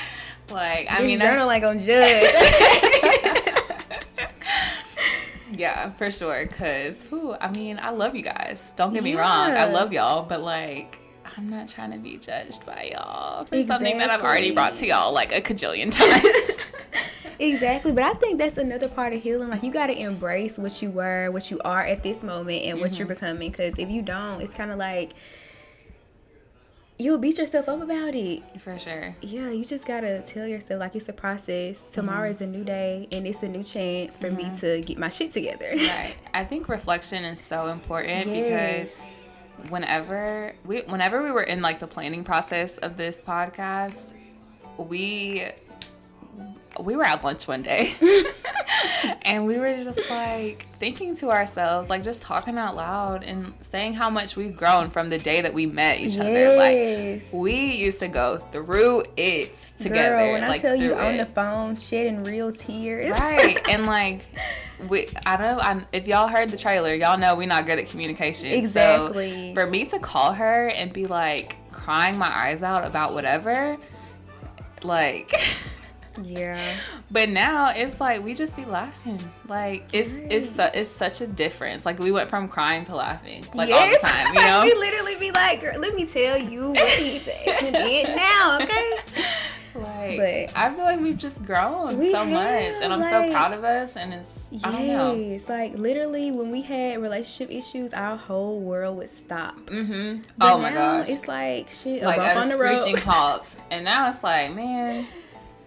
Like 0.51 0.91
I 0.91 0.99
this 0.99 1.07
mean, 1.07 1.23
I- 1.23 1.27
journal 1.31 1.51
ain't 1.51 1.63
gonna 1.63 1.81
judge. 1.81 3.39
yeah, 5.53 5.93
for 5.93 6.11
sure. 6.11 6.47
Cause 6.47 6.97
who? 7.11 7.35
I 7.35 7.51
mean, 7.53 7.79
I 7.81 7.91
love 7.91 8.15
you 8.15 8.23
guys. 8.23 8.71
Don't 8.77 8.93
get 8.93 9.03
me 9.05 9.15
wrong. 9.15 9.51
I 9.53 9.65
love 9.71 9.93
y'all, 9.93 10.25
but 10.25 10.41
like. 10.43 10.99
I'm 11.37 11.49
not 11.49 11.69
trying 11.69 11.93
to 11.93 11.99
be 11.99 12.19
judged 12.19 12.67
by 12.67 12.91
y'all 12.93 13.45
for 13.45 13.63
something 13.63 13.97
that 13.99 14.11
I've 14.11 14.21
already 14.21 14.51
brought 14.51 14.77
to 14.77 14.87
y'all 14.87 15.15
like 15.15 15.35
a 15.35 15.41
cajillion 15.41 15.91
times. 15.91 16.59
exactly. 17.39 17.93
But 17.93 18.05
I 18.05 18.13
think 18.15 18.39
that's 18.39 18.59
another 18.59 18.89
part 18.89 19.13
of 19.15 19.23
healing. 19.23 19.49
Like, 19.49 19.63
you 19.63 19.73
gotta 19.73 19.99
embrace 19.99 20.59
what 20.59 20.83
you 20.83 20.91
were, 20.91 21.31
what 21.31 21.51
you 21.51 21.59
are 21.65 21.87
at 21.87 22.03
this 22.03 22.23
moment, 22.23 22.65
and 22.65 22.81
what 22.81 22.93
you're 22.99 23.07
Mm-hmm. 23.07 23.15
becoming. 23.15 23.51
Because 23.51 23.79
if 23.79 23.91
you 23.91 24.03
don't, 24.03 24.41
it's 24.43 24.53
kind 24.55 24.71
of 24.71 24.79
like 24.79 25.13
you'll 27.03 27.19
beat 27.19 27.39
yourself 27.39 27.69
up 27.69 27.81
about 27.83 28.15
it. 28.15 28.43
for 28.63 28.79
sure. 28.79 29.15
Yeah, 29.21 29.51
you 29.51 29.65
just 29.65 29.87
gotta 29.87 30.23
tell 30.27 30.47
yourself 30.47 30.81
like 30.81 30.95
it's 30.97 31.09
a 31.09 31.13
process. 31.13 31.81
Tomorrow 31.93 32.31
Mm-hmm. 32.33 32.43
is 32.45 32.49
a 32.49 32.51
new 32.59 32.65
day, 32.65 33.09
and 33.13 33.27
it's 33.27 33.43
a 33.43 33.49
new 33.49 33.65
chance 33.65 34.17
for 34.17 34.31
me 34.31 34.51
to 34.61 34.81
get 34.83 34.99
my 34.99 35.09
shit 35.09 35.33
together. 35.33 35.71
Right. 35.75 36.15
I 36.35 36.45
think 36.45 36.69
reflection 36.69 37.25
is 37.25 37.41
so 37.41 37.67
important 37.69 38.27
Yes. 38.29 38.89
because 38.95 39.71
whenever 39.71 40.55
we 40.65 40.81
whenever 40.83 41.23
we 41.23 41.31
were 41.31 41.43
in 41.43 41.61
like 41.63 41.79
the 41.81 41.87
planning 41.87 42.25
process 42.25 42.79
of 42.79 42.97
this 42.97 43.17
podcast, 43.17 44.15
we 44.79 45.47
we 46.81 46.97
were 46.97 47.05
at 47.05 47.23
lunch 47.23 47.47
one 47.47 47.63
day 47.63 47.95
and 49.23 49.47
we 49.47 49.59
were 49.59 49.77
just 49.83 49.99
like 50.11 50.67
thinking 50.79 51.15
to 51.17 51.31
ourselves, 51.31 51.91
like 51.91 52.03
just 52.03 52.23
talking 52.23 52.57
out 52.59 52.77
loud 52.77 53.23
and 53.23 53.53
saying 53.71 53.95
how 53.95 54.09
much 54.11 54.37
we've 54.37 54.57
grown 54.57 54.91
from 54.91 55.11
the 55.11 55.19
day 55.19 55.41
that 55.43 55.53
we 55.55 55.67
met 55.67 56.01
each 56.01 56.19
other. 56.19 56.57
Like 56.57 57.25
we 57.33 57.75
used 57.77 57.99
to 58.01 58.09
go 58.09 58.39
through 58.53 59.05
it 59.17 59.55
together. 59.79 60.17
Girl, 60.17 60.33
when 60.33 60.45
I 60.45 60.59
tell 60.59 60.77
you 60.77 60.95
on 60.95 61.15
it. 61.15 61.19
the 61.19 61.27
phone, 61.27 61.77
shedding 61.77 62.25
real 62.25 62.53
tears. 62.53 63.11
right 63.11 63.59
and 63.69 63.87
like 63.87 64.25
we 64.89 65.07
i 65.27 65.37
don't 65.37 65.57
know 65.57 65.63
I, 65.63 65.85
if 65.93 66.09
y'all 66.09 66.27
heard 66.27 66.49
the 66.51 66.57
trailer 66.57 66.93
y'all 66.95 67.17
know 67.17 67.37
we're 67.37 67.47
not 67.47 67.67
good 67.67 67.79
at 67.79 67.89
communication 67.89 68.47
Exactly. 68.49 69.55
so 69.55 69.61
for 69.61 69.71
me 69.71 69.85
to 69.87 69.99
call 70.01 70.33
her 70.33 70.69
and 70.69 70.93
be 70.93 71.07
like 71.07 71.57
crying 71.71 72.19
my 72.19 72.27
eyes 72.29 72.63
out 72.65 72.85
about 72.85 73.15
whatever 73.15 73.77
like 74.83 75.33
yeah. 76.23 76.77
but 77.11 77.29
now 77.29 77.71
it's 77.75 78.01
like 78.01 78.23
we 78.25 78.35
just 78.35 78.55
be 78.57 78.65
laughing 78.65 79.19
like 79.49 79.85
it's 79.93 80.11
it's 80.31 80.55
su- 80.57 80.71
it's 80.79 80.91
such 80.91 81.21
a 81.21 81.27
difference 81.27 81.87
like 81.87 81.99
we 81.99 82.11
went 82.13 82.29
from 82.29 82.49
crying 82.49 82.85
to 82.85 82.95
laughing 82.95 83.45
like 83.55 83.71
all 83.71 83.87
the 83.91 83.99
time 84.03 84.27
you 84.35 84.41
know 84.41 84.63
we 84.65 84.75
literally 84.75 85.17
be 85.17 85.31
like, 85.31 85.61
girl, 85.61 85.79
let 85.79 85.95
me 85.95 86.05
tell 86.07 86.37
you 86.39 86.71
what 86.71 86.89
he 86.99 87.17
it 87.27 88.17
now, 88.17 88.59
okay? 88.63 89.23
like 89.75 90.53
But- 90.53 90.59
i 90.59 90.75
feel 90.75 90.85
like 90.85 91.01
we've 91.01 91.17
just 91.17 91.43
grown 91.45 91.97
We 91.99 92.13
so 92.13 92.25
much 92.27 92.75
and 92.83 92.93
i'm 92.93 93.01
like- 93.01 93.11
so 93.11 93.31
proud 93.31 93.53
of 93.55 93.65
us 93.65 93.97
and 93.97 94.13
it's 94.13 94.65
i 94.65 94.71
don't 94.71 94.87
know 94.87 95.15
Yes, 95.15 95.49
like 95.49 95.73
literally 95.79 96.31
when 96.31 96.51
we 96.51 96.61
had 96.61 97.01
relationship 97.01 97.51
issues, 97.51 97.95
our 97.95 98.17
whole 98.19 98.61
world 98.61 98.99
would 98.99 99.09
stop. 99.09 99.57
mm-hmm 99.61 100.21
But 100.37 100.53
oh 100.53 100.59
my 100.59 100.73
gosh 100.73 101.09
It's 101.09 101.27
like 101.27 101.71
shit, 101.71 102.03
like 102.03 102.19
at 102.19 102.37
on 102.37 102.51
the 102.51 102.59
road. 102.59 102.99
halt. 102.99 103.57
And 103.71 103.83
now 103.87 104.11
it's 104.11 104.23
like, 104.23 104.53
man, 104.55 105.07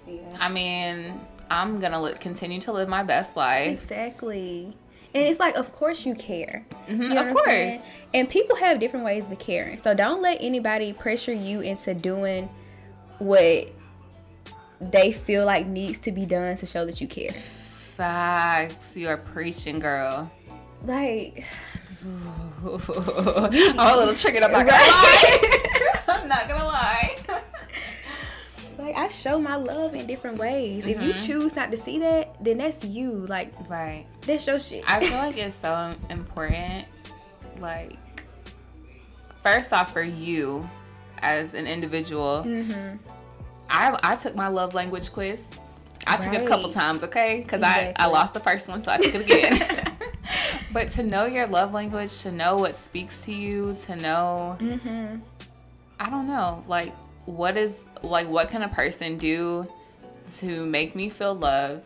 Yeah. 0.07 0.21
I 0.39 0.49
mean, 0.49 1.19
I'm 1.49 1.79
gonna 1.79 2.13
continue 2.15 2.59
to 2.61 2.71
live 2.71 2.87
my 2.89 3.03
best 3.03 3.35
life. 3.35 3.67
Exactly. 3.81 4.75
And 5.13 5.23
it's 5.23 5.39
like, 5.39 5.55
of 5.55 5.71
course 5.73 6.05
you 6.05 6.13
care. 6.15 6.65
Mhm, 6.87 7.03
You 7.09 7.15
know 7.15 7.27
of 7.29 7.33
course. 7.35 7.45
saying? 7.47 7.81
And 8.13 8.29
people 8.29 8.55
have 8.57 8.79
different 8.79 9.05
ways 9.05 9.29
of 9.31 9.39
caring. 9.39 9.81
So 9.81 9.93
don't 9.93 10.21
let 10.21 10.39
anybody 10.41 10.91
pressure 10.93 11.33
you 11.33 11.61
into 11.61 11.93
doing 11.93 12.49
what 13.19 13.67
they 14.81 15.11
feel 15.13 15.45
like 15.45 15.67
needs 15.67 15.99
to 15.99 16.11
be 16.11 16.25
done 16.25 16.57
to 16.57 16.65
show 16.65 16.85
that 16.85 16.99
you 16.99 17.07
care. 17.07 17.31
Facts, 17.95 18.97
you 18.97 19.07
are 19.07 19.15
preaching, 19.17 19.79
girl. 19.79 20.29
Like, 20.85 21.45
I'm 22.03 23.79
a 23.79 23.95
little 23.97 24.13
triggered. 24.15 24.43
I'm 24.43 24.51
not 24.51 24.67
gonna 24.67 24.77
lie. 24.77 25.61
I'm 26.07 26.27
not 26.27 26.47
gonna 26.49 26.65
lie. 26.65 27.15
Like 28.85 28.95
I 28.95 29.07
show 29.07 29.39
my 29.39 29.55
love 29.55 29.95
in 29.95 30.05
different 30.05 30.37
ways. 30.37 30.85
If 30.85 31.01
you 31.01 31.11
Mhm. 31.11 31.25
choose 31.25 31.55
not 31.55 31.71
to 31.71 31.77
see 31.77 31.99
that, 31.99 32.35
then 32.43 32.59
that's 32.59 32.83
you. 32.83 33.25
Like 33.27 33.53
Right. 33.67 34.05
that's 34.21 34.45
your 34.45 34.59
shit. 34.59 34.83
I 34.87 34.99
feel 34.99 35.17
like 35.17 35.37
it's 35.45 35.55
so 35.55 35.95
important. 36.09 36.85
Like, 37.59 37.97
first 39.43 39.73
off, 39.73 39.91
for 39.91 40.03
you 40.03 40.69
as 41.19 41.53
an 41.55 41.65
individual, 41.67 42.43
mm-hmm. 42.45 42.97
I 43.69 43.97
I 44.03 44.15
took 44.17 44.35
my 44.35 44.49
love 44.49 44.73
language 44.73 45.11
quiz. 45.11 45.41
I 46.07 46.17
took 46.17 46.33
it 46.33 46.43
a 46.43 46.47
couple 46.47 46.71
times, 46.71 47.03
okay? 47.03 47.41
Because 47.41 47.63
I, 47.63 47.91
I 47.95 48.05
lost 48.05 48.35
the 48.35 48.39
first 48.39 48.67
one, 48.67 48.83
so 48.83 48.91
I 48.91 48.97
took 48.97 49.15
it 49.15 49.21
again. 49.21 49.97
but 50.71 50.91
to 50.91 51.01
know 51.01 51.25
your 51.25 51.47
love 51.47 51.73
language, 51.73 52.21
to 52.21 52.31
know 52.31 52.57
what 52.57 52.77
speaks 52.77 53.21
to 53.21 53.33
you, 53.33 53.75
to 53.85 53.95
know, 53.95 54.55
Mm-hmm. 54.59 55.17
I 55.99 56.09
don't 56.11 56.27
know, 56.27 56.63
like 56.67 56.93
what 57.25 57.57
is 57.57 57.85
like 58.03 58.27
what 58.27 58.49
can 58.49 58.61
a 58.61 58.69
person 58.69 59.17
do 59.17 59.67
to 60.37 60.65
make 60.65 60.95
me 60.95 61.09
feel 61.09 61.33
loved 61.33 61.85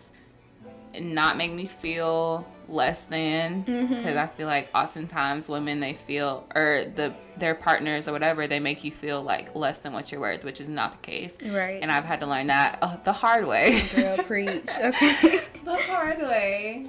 and 0.93 1.13
not 1.13 1.37
make 1.37 1.51
me 1.51 1.67
feel 1.81 2.45
less 2.67 3.05
than 3.05 3.61
because 3.61 3.89
Mhm. 4.15 4.17
I 4.17 4.27
feel 4.27 4.47
like 4.47 4.69
oftentimes 4.75 5.47
women 5.47 5.79
they 5.79 5.93
feel 5.93 6.45
or 6.53 6.85
the 6.95 7.13
their 7.37 7.55
partners 7.55 8.07
or 8.07 8.11
whatever 8.11 8.45
they 8.47 8.59
make 8.59 8.83
you 8.83 8.91
feel 8.91 9.21
like 9.23 9.55
less 9.55 9.77
than 9.79 9.93
what 9.93 10.11
you're 10.11 10.21
worth, 10.21 10.43
which 10.43 10.59
is 10.61 10.69
not 10.69 10.91
the 10.91 10.97
case. 11.07 11.33
Right. 11.43 11.79
And 11.81 11.91
I've 11.91 12.03
had 12.05 12.19
to 12.19 12.27
learn 12.27 12.47
that 12.47 12.77
uh, 12.81 12.97
the 13.03 13.13
hard 13.13 13.47
way. 13.47 13.87
Girl, 13.95 14.17
preach. 14.27 14.67
Okay. 14.79 15.41
the 15.63 15.77
hard 15.77 16.19
way. 16.19 16.87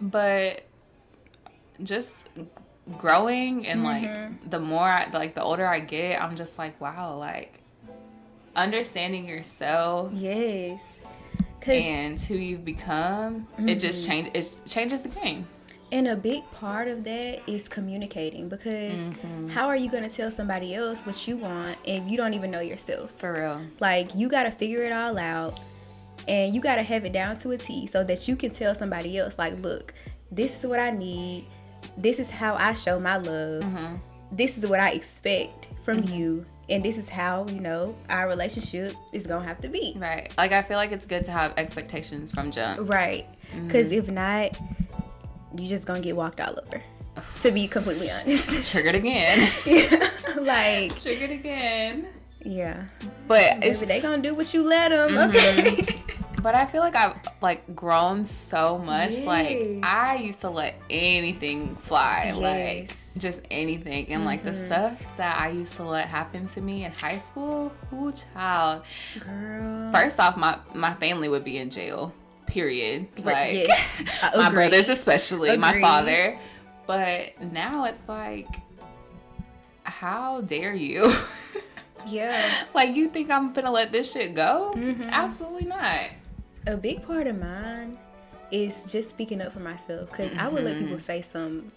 But 0.00 0.62
just 1.82 2.08
growing 2.98 3.66
and 3.66 3.82
like 3.82 4.50
the 4.50 4.60
more 4.60 4.84
I, 4.86 5.08
like 5.12 5.34
the 5.34 5.42
older 5.42 5.66
I 5.66 5.80
get, 5.80 6.22
I'm 6.22 6.36
just 6.36 6.56
like 6.58 6.80
wow, 6.80 7.16
like 7.16 7.60
understanding 8.54 9.28
yourself 9.28 10.12
yes. 10.14 10.82
And 11.68 12.20
who 12.20 12.34
you've 12.34 12.64
become, 12.64 13.48
it 13.66 13.80
just 13.80 14.04
Mhm. 14.04 14.06
change 14.06 14.30
it 14.34 14.60
changes 14.66 15.02
the 15.02 15.08
game. 15.08 15.48
And 15.90 16.06
a 16.08 16.14
big 16.16 16.48
part 16.52 16.86
of 16.88 17.02
that 17.04 17.40
is 17.48 17.68
communicating 17.68 18.48
because 18.48 19.00
Mm-hmm. 19.00 19.48
how 19.48 19.66
are 19.66 19.76
you 19.76 19.90
going 19.90 20.02
to 20.08 20.08
tell 20.08 20.30
somebody 20.30 20.74
else 20.76 21.00
what 21.00 21.26
you 21.26 21.36
want 21.36 21.78
if 21.84 22.04
you 22.08 22.16
don't 22.16 22.34
even 22.34 22.50
know 22.52 22.60
yourself? 22.60 23.10
For 23.18 23.32
real. 23.34 23.60
Like, 23.80 24.14
you 24.14 24.28
got 24.28 24.44
to 24.44 24.50
figure 24.52 24.82
it 24.84 24.92
all 24.92 25.18
out 25.18 25.58
and 26.28 26.54
you 26.54 26.60
got 26.60 26.76
to 26.76 26.82
have 26.82 27.04
it 27.04 27.12
down 27.12 27.36
to 27.38 27.50
a 27.50 27.58
T 27.58 27.86
so 27.88 28.02
that 28.04 28.26
you 28.28 28.36
can 28.36 28.50
tell 28.50 28.74
somebody 28.74 29.16
else, 29.18 29.36
like, 29.38 29.60
look, 29.60 29.92
this 30.30 30.58
is 30.60 30.66
what 30.68 30.78
I 30.80 30.90
need. 30.90 31.46
This 31.96 32.18
is 32.18 32.30
how 32.30 32.54
I 32.56 32.72
show 32.74 33.00
my 33.00 33.16
love. 33.16 33.62
Mm-hmm. 33.62 33.96
This 34.32 34.58
is 34.58 34.66
what 34.66 34.80
I 34.80 34.90
expect 34.90 35.68
from 35.84 36.04
you. 36.04 36.44
And 36.68 36.84
this 36.84 36.96
is 36.98 37.08
how, 37.08 37.46
you 37.48 37.60
know, 37.60 37.94
our 38.10 38.28
relationship 38.28 38.94
is 39.12 39.24
going 39.26 39.42
to 39.42 39.48
have 39.48 39.60
to 39.60 39.68
be. 39.68 39.94
Right. 39.96 40.32
Like 40.36 40.52
I 40.52 40.62
feel 40.62 40.76
like 40.76 40.90
it's 40.92 41.06
good 41.06 41.24
to 41.26 41.30
have 41.30 41.54
expectations 41.56 42.30
from 42.32 42.50
jump. 42.50 42.88
Right. 42.90 43.26
Because 43.66 43.92
if 43.92 44.10
not, 44.10 44.58
you're 45.56 45.68
just 45.68 45.86
going 45.86 46.02
to 46.02 46.04
get 46.04 46.16
walked 46.16 46.40
all 46.40 46.58
over. 46.66 46.82
To 47.42 47.50
be 47.52 47.66
completely 47.68 48.10
honest. 48.10 48.70
Triggered 48.72 48.94
again. 48.96 49.50
yeah. 49.66 50.10
Like, 50.38 51.00
Triggered 51.00 51.30
again. 51.30 52.08
yeah. 52.44 52.84
But 53.28 53.60
Baby, 53.60 53.86
they 53.86 54.00
gonna 54.00 54.20
do 54.22 54.34
what 54.34 54.52
you 54.52 54.62
let 54.64 54.90
them. 54.90 55.10
Mhm. 55.10 55.28
Okay. 55.30 56.02
But 56.46 56.54
I 56.54 56.64
feel 56.66 56.80
like 56.80 56.94
I've 56.94 57.16
like 57.42 57.74
grown 57.74 58.24
so 58.24 58.78
much. 58.78 59.18
Like 59.18 59.80
I 59.82 60.14
used 60.22 60.42
to 60.42 60.48
let 60.48 60.80
anything 60.88 61.74
fly, 61.82 62.30
like 62.36 62.96
just 63.18 63.40
anything, 63.50 64.06
and 64.10 64.24
like 64.24 64.44
the 64.44 64.54
stuff 64.54 64.92
that 65.16 65.40
I 65.40 65.48
used 65.48 65.72
to 65.74 65.82
let 65.82 66.06
happen 66.06 66.46
to 66.46 66.60
me 66.60 66.84
in 66.84 66.92
high 66.92 67.18
school. 67.18 67.72
Who 67.90 68.12
child? 68.12 68.84
Girl. 69.18 69.90
First 69.90 70.20
off, 70.20 70.36
my 70.36 70.56
my 70.72 70.94
family 70.94 71.28
would 71.28 71.42
be 71.42 71.58
in 71.58 71.68
jail. 71.68 72.14
Period. 72.46 73.08
Like 73.24 73.54
yes. 73.54 74.04
My 74.36 74.48
brothers, 74.48 74.88
especially 74.88 75.56
my 75.56 75.80
father. 75.80 76.38
But 76.86 77.42
now 77.42 77.86
it's 77.86 78.08
like, 78.08 78.46
how 79.82 80.42
dare 80.42 80.74
you? 80.74 81.12
Yeah. 82.08 82.66
like 82.72 82.94
you 82.94 83.08
think 83.08 83.32
I'm 83.32 83.52
gonna 83.52 83.72
let 83.72 83.90
this 83.90 84.12
shit 84.12 84.32
go? 84.32 84.72
Mhm. 84.76 85.10
Absolutely 85.10 85.64
not. 85.64 86.10
A 86.66 86.76
big 86.76 87.04
part 87.06 87.26
of 87.26 87.38
mine 87.38 87.96
is 88.50 88.90
just 88.90 89.08
speaking 89.10 89.40
up 89.40 89.52
for 89.52 89.60
myself 89.60 90.10
because 90.10 90.36
I 90.36 90.48
would 90.48 90.64
let 90.64 90.74
people 90.78 90.96
mm-hmm. 90.96 90.98
say 90.98 91.22
some 91.22 91.70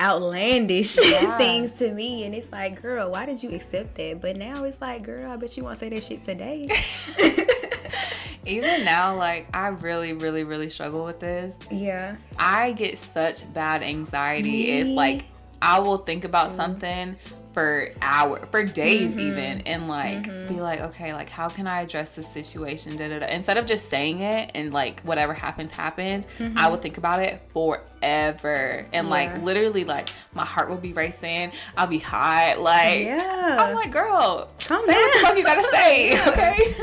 outlandish 0.00 0.96
Yeah. 1.02 1.38
things 1.38 1.72
to 1.78 1.92
me, 1.92 2.24
and 2.24 2.34
it's 2.34 2.50
like, 2.52 2.80
girl, 2.82 3.10
why 3.12 3.26
did 3.26 3.42
you 3.42 3.50
accept 3.54 3.94
that? 3.96 4.20
But 4.20 4.36
now 4.36 4.64
it's 4.64 4.80
like, 4.80 5.02
girl, 5.02 5.30
I 5.30 5.36
bet 5.36 5.56
you 5.56 5.64
won't 5.64 5.78
say 5.78 5.88
that 5.88 6.02
shit 6.02 6.24
today. 6.24 6.68
Even 8.46 8.84
now, 8.84 9.16
like 9.16 9.46
I 9.54 9.68
really, 9.68 10.12
really, 10.12 10.44
really 10.44 10.68
struggle 10.68 11.04
with 11.04 11.20
this. 11.20 11.54
yeah. 11.70 12.16
I 12.38 12.72
get 12.72 12.98
such 12.98 13.50
bad 13.54 13.82
anxiety 13.82 14.70
if 14.72 14.86
like 14.88 15.24
I 15.62 15.78
will 15.78 15.96
think 15.96 16.24
about 16.24 16.50
something 16.50 17.16
for 17.54 17.88
hour 18.02 18.44
for 18.50 18.64
days 18.64 19.12
Mm-hmm. 19.12 19.20
even 19.20 19.60
and 19.62 19.88
like 19.88 20.24
mm-hmm. 20.24 20.52
be 20.54 20.60
like 20.60 20.80
okay 20.80 21.12
like 21.14 21.30
how 21.30 21.48
can 21.48 21.66
i 21.68 21.82
address 21.82 22.10
this 22.10 22.26
situation 22.32 22.96
da, 22.96 23.08
da, 23.08 23.20
da. 23.20 23.26
instead 23.26 23.56
of 23.56 23.64
just 23.64 23.88
saying 23.88 24.20
it 24.20 24.50
and 24.54 24.72
like 24.72 25.00
whatever 25.02 25.32
happens 25.32 25.70
happens 25.70 26.26
i 26.38 26.42
mm-hmm. 26.42 26.70
would 26.72 26.82
think 26.82 26.98
about 26.98 27.22
it 27.22 27.40
forever 27.52 28.84
and 28.92 29.06
Yeah. 29.06 29.10
like 29.12 29.42
literally 29.42 29.84
like 29.84 30.10
my 30.34 30.44
heart 30.44 30.68
will 30.68 30.76
be 30.78 30.92
racing 30.92 31.52
i'll 31.76 31.86
be 31.86 31.98
hot 32.00 32.58
like 32.60 33.04
Yeah. 33.06 33.56
i'm 33.60 33.74
like 33.74 33.92
girl 33.92 34.48
Calm 34.58 34.80
say 34.84 34.92
what 34.92 35.12
the 35.14 35.18
fuck 35.20 35.36
you 35.38 35.44
gotta 35.44 35.68
say 35.72 36.10
Yeah. 36.12 36.28
okay 36.30 36.76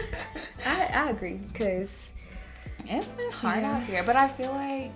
I, 0.65 0.85
I 0.85 1.09
agree 1.09 1.39
because 1.51 1.93
it's 2.85 3.07
been 3.09 3.31
hard 3.31 3.59
Yeah. 3.61 3.75
out 3.75 3.83
here 3.83 4.03
but 4.03 4.15
i 4.15 4.27
feel 4.29 4.51
like 4.53 4.91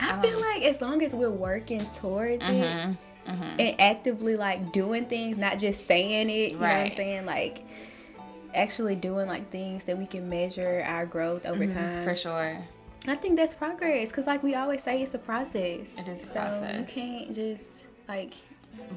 I 0.00 0.18
I 0.18 0.20
feel 0.20 0.40
like 0.40 0.62
as 0.64 0.80
long 0.80 1.02
as 1.02 1.12
we're 1.14 1.30
working 1.30 1.84
towards 1.90 2.44
it 2.48 2.50
mm-hmm. 2.50 2.92
Mhm, 3.26 3.38
mhm. 3.38 3.60
and 3.60 3.80
actively 3.80 4.36
like 4.36 4.72
doing 4.72 5.06
things, 5.06 5.36
not 5.36 5.58
just 5.58 5.86
saying 5.86 6.30
it, 6.30 6.52
you 6.52 6.58
know 6.58 6.60
what 6.60 6.70
I'm 6.70 6.90
saying? 6.90 7.26
Like 7.26 7.64
actually 8.54 8.94
doing 8.94 9.26
like 9.28 9.50
things 9.50 9.84
that 9.84 9.98
we 9.98 10.06
can 10.06 10.28
measure 10.28 10.82
our 10.86 11.06
growth 11.06 11.44
over 11.46 11.64
time. 11.66 11.74
Mm-hmm, 11.74 12.04
for 12.04 12.14
sure 12.14 12.58
I 13.06 13.14
think 13.14 13.36
that's 13.36 13.54
progress 13.54 14.08
because, 14.08 14.26
like 14.26 14.42
we 14.42 14.54
always 14.54 14.82
say, 14.82 15.02
it's 15.02 15.12
a 15.14 15.18
process. 15.18 15.92
It 15.98 16.08
is 16.08 16.22
a 16.22 16.26
so 16.26 16.32
process. 16.32 16.78
you 16.80 16.86
can't 16.86 17.34
just 17.34 17.68
like 18.08 18.32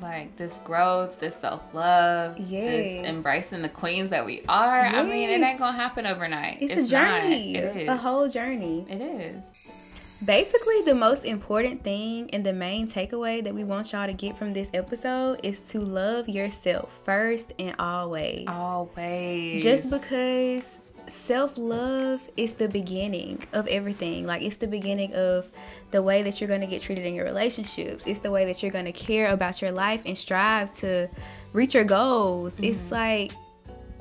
like 0.01 0.35
this 0.37 0.53
growth, 0.63 1.19
this 1.19 1.35
self 1.35 1.61
love, 1.73 2.37
Yes. 2.37 2.71
this 2.71 3.05
embracing 3.05 3.61
the 3.61 3.69
queens 3.69 4.09
that 4.11 4.25
we 4.25 4.43
are. 4.47 4.79
I 4.85 5.03
mean, 5.03 5.29
it 5.29 5.41
ain't 5.41 5.59
gonna 5.59 5.75
happen 5.75 6.05
overnight. 6.05 6.59
it's, 6.61 6.71
It's, 6.73 6.87
a 6.87 6.91
journey, 6.91 7.55
It 7.55 7.77
is. 7.77 7.89
a 7.89 7.97
whole 7.97 8.29
journey. 8.29 8.85
It 8.89 9.01
is. 9.01 9.86
Basically, 10.25 10.81
the 10.83 10.95
most 10.95 11.25
important 11.25 11.83
thing 11.83 12.29
and 12.31 12.43
the 12.43 12.53
main 12.53 12.89
takeaway 12.89 13.43
that 13.43 13.53
we 13.53 13.63
want 13.63 13.91
y'all 13.91 14.07
to 14.07 14.13
get 14.13 14.35
from 14.35 14.51
this 14.51 14.67
episode 14.73 15.39
is 15.43 15.59
to 15.61 15.79
love 15.79 16.27
yourself 16.27 16.99
first 17.03 17.53
and 17.59 17.75
always. 17.77 18.47
Always. 18.47 19.61
Just 19.61 19.91
because 19.91 20.79
self 21.07 21.55
love 21.57 22.27
is 22.35 22.53
the 22.53 22.67
beginning 22.67 23.43
of 23.53 23.67
everything. 23.67 24.25
Like, 24.25 24.41
it's 24.41 24.55
the 24.55 24.67
beginning 24.67 25.13
of 25.13 25.45
the 25.91 26.01
way 26.01 26.23
that 26.23 26.41
you're 26.41 26.47
going 26.47 26.61
to 26.61 26.67
get 26.67 26.81
treated 26.81 27.05
in 27.05 27.13
your 27.13 27.25
relationships. 27.25 28.05
It's 28.07 28.19
the 28.19 28.31
way 28.31 28.45
that 28.45 28.63
you're 28.63 28.71
going 28.71 28.85
to 28.85 28.91
care 28.91 29.31
about 29.31 29.61
your 29.61 29.71
life 29.71 30.01
and 30.05 30.17
strive 30.17 30.75
to 30.79 31.09
reach 31.53 31.75
your 31.75 31.83
goals. 31.83 32.53
It's 32.57 32.79
mm-hmm. 32.79 32.93
like, 32.93 33.31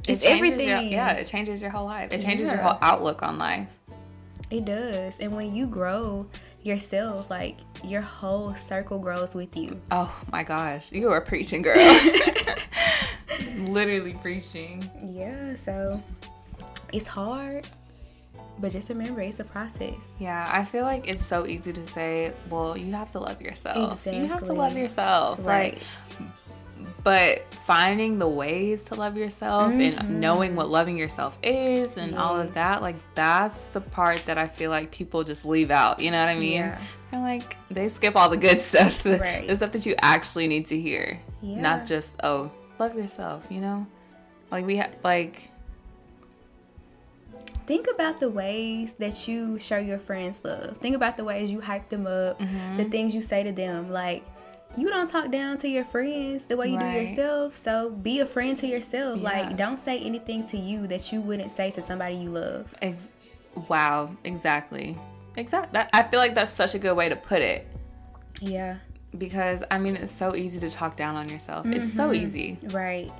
it's 0.08 0.22
changes 0.22 0.24
everything. 0.24 0.68
Your, 0.68 0.80
yeah, 0.80 1.12
it 1.12 1.26
changes 1.26 1.60
your 1.60 1.70
whole 1.70 1.84
life. 1.84 2.10
It 2.10 2.22
changes 2.22 2.48
your 2.48 2.58
whole 2.58 2.78
outlook 2.80 3.22
on 3.22 3.38
life. 3.38 3.68
It 4.50 4.64
does. 4.64 5.18
And 5.18 5.34
when 5.34 5.54
you 5.54 5.66
grow 5.66 6.26
yourself, 6.62 7.30
like, 7.30 7.58
your 7.84 8.02
whole 8.02 8.54
circle 8.54 8.98
grows 8.98 9.34
with 9.34 9.56
you. 9.56 9.80
Oh 9.90 10.14
my 10.32 10.42
gosh, 10.42 10.92
you 10.92 11.10
are 11.10 11.20
preaching, 11.20 11.62
girl. 11.62 11.76
Literally 13.56 14.14
preaching. 14.14 14.88
Yeah, 15.04 15.56
so 15.56 16.02
it's 16.92 17.06
hard. 17.06 17.66
But 18.58 18.72
just 18.72 18.88
remember, 18.88 19.20
it's 19.20 19.38
a 19.38 19.44
process. 19.44 19.94
Yeah, 20.18 20.50
I 20.50 20.64
feel 20.64 20.84
like 20.84 21.08
it's 21.08 21.24
so 21.24 21.46
easy 21.46 21.72
to 21.74 21.86
say, 21.86 22.32
well, 22.48 22.76
you 22.76 22.92
have 22.92 23.12
to 23.12 23.18
love 23.18 23.42
yourself. 23.42 24.06
You 24.06 24.26
have 24.26 24.44
to 24.44 24.54
love 24.54 24.76
yourself. 24.76 25.40
Right. 25.42 25.74
Like 25.74 26.28
but 27.06 27.54
finding 27.66 28.18
the 28.18 28.26
ways 28.26 28.82
to 28.82 28.96
love 28.96 29.16
yourself 29.16 29.70
Mm-hmm. 29.72 29.80
and 30.00 30.20
knowing 30.20 30.56
what 30.56 30.68
loving 30.68 30.98
yourself 30.98 31.38
is 31.40 31.96
and 31.96 32.16
all 32.18 32.34
of 32.40 32.54
that, 32.54 32.82
like 32.82 32.96
that's 33.14 33.66
the 33.66 33.80
part 33.80 34.26
that 34.26 34.38
I 34.38 34.48
feel 34.48 34.72
like 34.72 34.90
people 34.90 35.22
just 35.22 35.44
leave 35.44 35.70
out. 35.70 36.00
You 36.00 36.10
know 36.10 36.18
what 36.18 36.28
I 36.28 36.34
mean? 36.34 36.62
Yeah. 36.62 36.80
They're 37.12 37.20
like 37.20 37.56
they 37.70 37.86
skip 37.88 38.16
all 38.16 38.28
the 38.28 38.36
good 38.36 38.60
stuff, 38.70 39.04
the, 39.04 39.18
Right. 39.18 39.46
the 39.46 39.54
stuff 39.54 39.70
that 39.72 39.86
you 39.86 39.94
actually 40.02 40.48
need 40.48 40.66
to 40.66 40.80
hear, 40.80 41.20
Yeah. 41.42 41.60
not 41.60 41.86
just 41.86 42.10
oh 42.24 42.50
love 42.80 42.96
yourself. 42.96 43.44
You 43.50 43.60
know, 43.60 43.86
like 44.50 44.66
we 44.66 44.76
have 44.78 44.90
like 45.04 45.50
Think 47.66 47.86
about 47.92 48.18
the 48.18 48.30
ways 48.30 48.94
that 49.00 49.26
you 49.26 49.58
show 49.58 49.76
your 49.78 49.98
friends 49.98 50.38
love. 50.44 50.76
Think 50.78 50.94
about 50.94 51.16
the 51.16 51.24
ways 51.24 51.50
you 51.50 51.60
hype 51.60 51.88
them 51.88 52.06
up, 52.06 52.38
Mm-hmm. 52.40 52.76
the 52.78 52.84
things 52.84 53.14
you 53.14 53.22
say 53.22 53.42
to 53.42 53.50
them. 53.52 53.90
Like, 53.90 54.24
you 54.76 54.88
don't 54.88 55.08
talk 55.10 55.30
down 55.30 55.58
to 55.58 55.68
your 55.68 55.84
friends 55.84 56.44
the 56.44 56.56
way 56.56 56.68
you 56.68 56.76
Right. 56.76 56.94
do 56.94 57.00
yourself. 57.00 57.54
So 57.62 57.90
be 57.90 58.20
a 58.20 58.26
friend 58.26 58.56
to 58.58 58.66
yourself. 58.66 59.18
Yeah. 59.20 59.24
Like, 59.24 59.56
don't 59.56 59.78
say 59.78 59.98
anything 60.00 60.46
to 60.48 60.56
you 60.58 60.86
that 60.88 61.12
you 61.12 61.20
wouldn't 61.20 61.52
say 61.56 61.70
to 61.72 61.82
somebody 61.82 62.16
you 62.16 62.30
love. 62.30 62.74
Ex- 62.82 63.08
wow, 63.68 64.10
exactly. 64.24 64.96
Exactly. 65.36 65.80
I 65.92 66.02
feel 66.04 66.18
like 66.20 66.34
that's 66.34 66.52
such 66.52 66.74
a 66.74 66.78
good 66.78 66.96
way 66.96 67.08
to 67.08 67.16
put 67.16 67.42
it 67.42 67.66
Yeah. 68.40 68.76
because 69.16 69.62
I 69.70 69.78
mean 69.78 69.96
it's 69.96 70.12
so 70.14 70.34
easy 70.34 70.60
to 70.60 70.70
talk 70.70 70.96
down 70.96 71.16
on 71.16 71.28
yourself. 71.28 71.66
It's 71.66 71.92
so 71.92 72.10
Mm-hmm. 72.10 72.24
easy. 72.26 72.58
Right. 72.64 73.10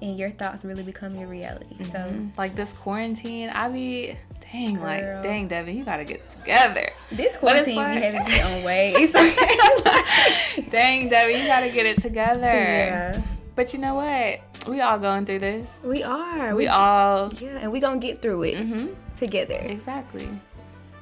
And 0.00 0.16
your 0.18 0.30
thoughts 0.30 0.64
really 0.64 0.82
become 0.84 1.16
your 1.16 1.26
reality. 1.28 1.82
So 1.90 2.12
Like 2.36 2.54
this 2.54 2.72
quarantine, 2.72 3.48
I 3.50 3.68
be 3.68 4.16
dang 4.52 4.74
Girl. 4.76 4.84
like 4.84 5.22
dang 5.24 5.48
Devin, 5.48 5.76
you 5.76 5.84
gotta 5.84 6.04
get 6.04 6.28
together. 6.30 6.90
this 7.10 7.36
quarantine 7.36 7.76
like- 7.76 7.96
be 7.96 8.00
having 8.02 8.24
me 8.32 8.40
on 8.40 8.62
waves. 8.70 9.12
dang 10.70 11.08
Devin, 11.08 11.40
you 11.40 11.46
gotta 11.46 11.70
get 11.70 11.86
it 11.86 12.00
together. 12.00 12.40
yeah. 12.42 13.22
But 13.56 13.72
you 13.72 13.80
know 13.80 13.94
what? 13.94 14.40
We 14.68 14.80
all 14.80 14.98
going 14.98 15.26
through 15.26 15.40
this. 15.40 15.78
We 15.84 16.02
are. 16.04 16.54
We 16.54 16.68
all 16.68 17.32
Yeah, 17.34 17.58
and 17.60 17.72
we 17.72 17.80
gonna 17.80 17.98
get 17.98 18.22
through 18.22 18.42
it 18.44 18.56
Mhm. 18.56 18.94
together. 19.18 19.58
exactly. 19.66 20.28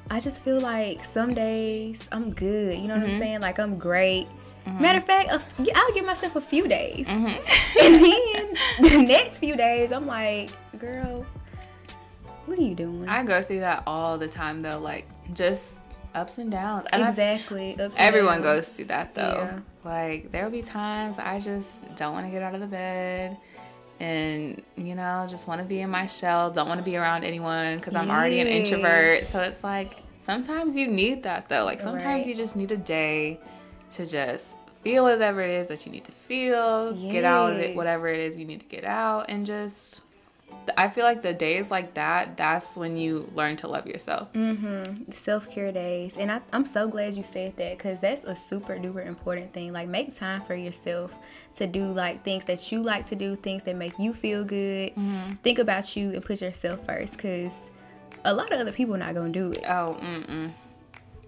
I 0.09 0.19
just 0.21 0.37
feel 0.37 0.59
like 0.61 1.03
some 1.05 1.33
days 1.33 2.07
I'm 2.11 2.31
good. 2.33 2.79
You 2.79 2.87
know 2.87 2.95
what 2.95 3.03
Mm-hmm. 3.03 3.13
I'm 3.13 3.19
saying? 3.19 3.41
Like 3.41 3.59
I'm 3.59 3.77
great. 3.77 4.27
Matter 4.79 4.97
of 4.99 5.05
fact, 5.05 5.29
a- 5.31 5.71
I'll 5.75 5.93
give 5.93 6.05
myself 6.05 6.35
a 6.35 6.41
few 6.41 6.67
days, 6.67 7.07
Mhm. 7.07 7.37
and 7.83 8.03
then 8.03 8.53
the 8.81 8.97
next 9.07 9.37
few 9.39 9.55
days 9.55 9.91
I'm 9.91 10.05
like, 10.07 10.49
girl, 10.77 11.25
what 12.45 12.59
are 12.59 12.61
you 12.61 12.75
doing? 12.75 13.07
I 13.07 13.23
go 13.23 13.41
through 13.41 13.61
that 13.61 13.83
all 13.87 14.17
the 14.17 14.27
time 14.27 14.61
though, 14.61 14.79
like 14.79 15.07
just 15.33 15.79
ups 16.15 16.37
and 16.37 16.49
downs. 16.51 16.85
And 16.91 17.07
exactly. 17.07 17.75
and 17.79 17.93
Everyone 17.97 18.41
downs. 18.41 18.67
goes 18.67 18.69
through 18.69 18.85
that 18.85 19.13
though. 19.15 19.49
Yeah. 19.51 19.59
Like 19.83 20.31
there'll 20.31 20.51
be 20.51 20.61
times 20.61 21.17
I 21.19 21.39
just 21.39 21.83
don't 21.95 22.13
want 22.13 22.25
to 22.25 22.31
get 22.31 22.41
out 22.41 22.53
of 22.55 22.61
the 22.61 22.67
bed 22.67 23.37
and 23.99 24.61
you 24.75 24.95
know, 24.95 25.25
just 25.29 25.47
want 25.47 25.59
to 25.61 25.65
be 25.65 25.81
in 25.81 25.89
my 25.89 26.05
shell, 26.05 26.51
don't 26.51 26.67
want 26.67 26.79
to 26.79 26.83
be 26.83 26.97
around 26.97 27.23
anyone 27.23 27.79
cuz 27.79 27.95
I'm 27.95 28.09
already 28.09 28.39
an 28.39 28.47
introvert. 28.47 29.27
So 29.31 29.39
it's 29.41 29.63
like 29.63 29.97
sometimes 30.25 30.75
you 30.77 30.87
need 30.87 31.23
that 31.23 31.49
though. 31.49 31.63
Like 31.65 31.79
sometimes 31.81 32.03
Right. 32.05 32.27
you 32.27 32.35
just 32.35 32.55
need 32.55 32.71
a 32.71 32.77
day 32.77 33.39
to 33.93 34.05
just 34.05 34.55
feel 34.83 35.03
whatever 35.03 35.41
it 35.41 35.51
is 35.51 35.67
that 35.67 35.85
you 35.85 35.91
need 35.91 36.05
to 36.05 36.11
feel, 36.11 36.93
get 37.11 37.23
out 37.23 37.53
of 37.53 37.59
it 37.59 37.75
whatever 37.75 38.07
it 38.07 38.19
is 38.19 38.39
you 38.39 38.45
need 38.45 38.59
to 38.59 38.65
get 38.67 38.83
out 38.85 39.25
and 39.29 39.45
just 39.45 40.01
I 40.77 40.89
feel 40.89 41.05
like 41.05 41.21
the 41.21 41.33
days 41.33 41.71
like 41.71 41.93
that, 41.93 42.35
that's 42.35 42.75
when 42.75 42.97
you 42.97 43.31
learn 43.33 43.55
to 43.57 43.67
love 43.67 43.87
yourself. 43.87 44.31
Mm-hmm. 44.33 45.11
Self 45.11 45.49
care 45.49 45.71
days, 45.71 46.17
and 46.17 46.31
I, 46.31 46.41
I'm 46.51 46.65
so 46.65 46.87
glad 46.87 47.15
you 47.15 47.23
said 47.23 47.55
that 47.57 47.77
because 47.77 47.99
that's 47.99 48.23
a 48.25 48.35
super 48.35 48.75
duper 48.75 49.05
important 49.05 49.53
thing. 49.53 49.71
Like, 49.71 49.87
make 49.87 50.15
time 50.15 50.41
for 50.41 50.55
yourself 50.55 51.13
to 51.55 51.67
do 51.67 51.91
like 51.91 52.23
things 52.23 52.43
that 52.45 52.71
you 52.71 52.83
like 52.83 53.07
to 53.09 53.15
do, 53.15 53.35
things 53.35 53.63
that 53.63 53.75
make 53.75 53.97
you 53.97 54.13
feel 54.13 54.43
good. 54.43 54.91
Mm-hmm. 54.91 55.33
Think 55.35 55.59
about 55.59 55.95
you 55.95 56.11
and 56.11 56.23
put 56.23 56.41
yourself 56.41 56.85
first 56.85 57.13
because 57.13 57.51
a 58.25 58.33
lot 58.33 58.51
of 58.51 58.59
other 58.59 58.71
people 58.71 58.95
are 58.95 58.99
not 58.99 59.15
gonna 59.15 59.29
do 59.29 59.51
it. 59.51 59.63
Oh, 59.67 59.97
mm-mm. 60.01 60.51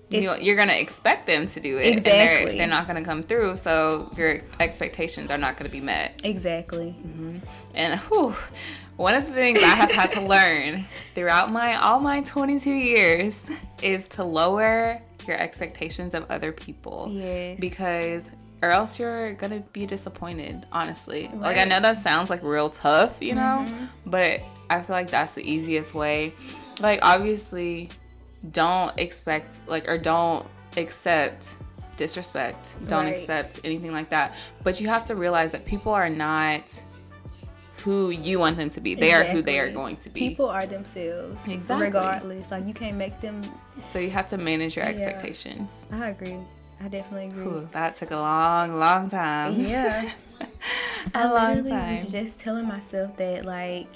You, 0.09 0.35
you're 0.39 0.55
gonna 0.55 0.73
expect 0.73 1.27
them 1.27 1.47
to 1.47 1.59
do 1.59 1.77
it, 1.77 1.87
exactly. 1.87 2.11
and 2.11 2.49
they're, 2.49 2.57
they're 2.57 2.67
not 2.67 2.87
gonna 2.87 3.03
come 3.03 3.21
through. 3.21 3.57
So 3.57 4.11
your 4.17 4.41
expectations 4.59 5.31
are 5.31 5.37
not 5.37 5.57
gonna 5.57 5.69
be 5.69 5.81
met. 5.81 6.21
Exactly. 6.23 6.95
Mm-hmm. 6.99 7.37
And 7.75 7.99
whew, 8.01 8.35
one 8.97 9.15
of 9.15 9.27
the 9.27 9.33
things 9.33 9.59
I 9.59 9.67
have 9.67 9.91
had 9.91 10.11
to 10.11 10.21
learn 10.27 10.85
throughout 11.15 11.51
my 11.51 11.75
all 11.75 11.99
my 11.99 12.21
22 12.21 12.71
years 12.71 13.37
is 13.81 14.07
to 14.09 14.23
lower 14.23 15.01
your 15.27 15.37
expectations 15.37 16.13
of 16.13 16.29
other 16.29 16.51
people. 16.51 17.07
Yes. 17.11 17.59
Because 17.59 18.29
or 18.61 18.71
else 18.71 18.99
you're 18.99 19.33
gonna 19.33 19.61
be 19.71 19.85
disappointed 19.85 20.65
honestly 20.73 21.29
right. 21.31 21.39
like 21.39 21.57
i 21.57 21.63
know 21.63 21.79
that 21.79 22.01
sounds 22.01 22.29
like 22.29 22.43
real 22.43 22.69
tough 22.69 23.15
you 23.21 23.33
know 23.33 23.63
mm-hmm. 23.65 23.85
but 24.05 24.41
i 24.69 24.81
feel 24.81 24.93
like 24.93 25.09
that's 25.09 25.33
the 25.33 25.49
easiest 25.49 25.93
way 25.93 26.33
like 26.81 26.99
obviously 27.01 27.89
don't 28.51 28.97
expect 28.97 29.67
like 29.67 29.87
or 29.87 29.97
don't 29.97 30.45
accept 30.77 31.55
disrespect 31.97 32.75
don't 32.87 33.05
right. 33.05 33.17
accept 33.17 33.59
anything 33.63 33.91
like 33.91 34.09
that 34.09 34.33
but 34.63 34.79
you 34.79 34.87
have 34.87 35.05
to 35.05 35.15
realize 35.15 35.51
that 35.51 35.65
people 35.65 35.91
are 35.91 36.09
not 36.09 36.63
who 37.81 38.09
you 38.09 38.39
want 38.39 38.57
them 38.57 38.69
to 38.69 38.81
be. 38.81 38.95
They 38.95 39.07
exactly. 39.07 39.29
are 39.29 39.33
who 39.33 39.41
they 39.41 39.59
are 39.59 39.69
going 39.69 39.97
to 39.97 40.09
be. 40.09 40.29
People 40.29 40.49
are 40.49 40.65
themselves. 40.65 41.41
Exactly. 41.47 41.87
Regardless. 41.87 42.51
Like 42.51 42.67
you 42.67 42.73
can't 42.73 42.97
make 42.97 43.19
them 43.21 43.41
So 43.89 43.99
you 43.99 44.09
have 44.09 44.27
to 44.29 44.37
manage 44.37 44.75
your 44.75 44.85
expectations. 44.85 45.87
Yeah, 45.89 46.03
I 46.03 46.09
agree. 46.09 46.37
I 46.81 46.87
definitely 46.87 47.27
agree. 47.27 47.43
Ooh, 47.43 47.69
that 47.71 47.95
took 47.95 48.11
a 48.11 48.15
long, 48.15 48.79
long 48.79 49.09
time. 49.09 49.59
Yeah. 49.61 50.11
a 51.13 51.17
I 51.17 51.31
long 51.31 51.67
time. 51.67 52.03
was 52.03 52.11
just 52.11 52.39
telling 52.39 52.67
myself 52.67 53.15
that 53.17 53.45
like 53.45 53.89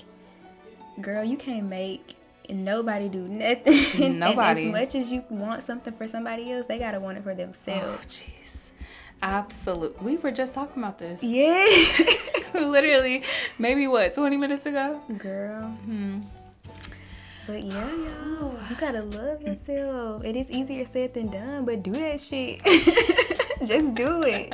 girl, 1.01 1.23
you 1.23 1.37
can't 1.37 1.67
make 1.67 2.15
nobody 2.49 3.09
do 3.09 3.27
nothing. 3.27 4.19
Nobody. 4.19 4.67
as 4.67 4.71
much 4.71 4.95
as 4.95 5.11
you 5.11 5.23
want 5.29 5.63
something 5.63 5.93
for 5.93 6.07
somebody 6.07 6.51
else, 6.51 6.65
they 6.65 6.79
gotta 6.79 6.99
want 6.99 7.17
it 7.17 7.23
for 7.23 7.35
themselves. 7.35 7.83
Oh, 7.85 8.05
jeez. 8.07 8.71
Absolutely. 9.21 10.05
We 10.05 10.17
were 10.17 10.31
just 10.31 10.53
talking 10.53 10.83
about 10.83 10.99
this. 10.99 11.23
Yeah. 11.23 11.65
Literally, 12.53 13.23
maybe 13.57 13.87
what, 13.87 14.13
20 14.13 14.37
minutes 14.37 14.65
ago? 14.65 15.01
Girl. 15.17 15.63
Hmm. 15.69 16.21
But 17.47 17.63
yeah, 17.63 17.89
y'all, 17.91 18.57
you 18.69 18.75
gotta 18.77 19.01
love 19.01 19.41
yourself. 19.41 20.23
It 20.23 20.35
is 20.35 20.49
easier 20.49 20.85
said 20.85 21.13
than 21.13 21.27
done, 21.29 21.65
but 21.65 21.83
do 21.83 21.91
that 21.91 22.21
shit. 22.21 22.63
Just 23.65 23.95
do 23.95 24.23
it. 24.23 24.53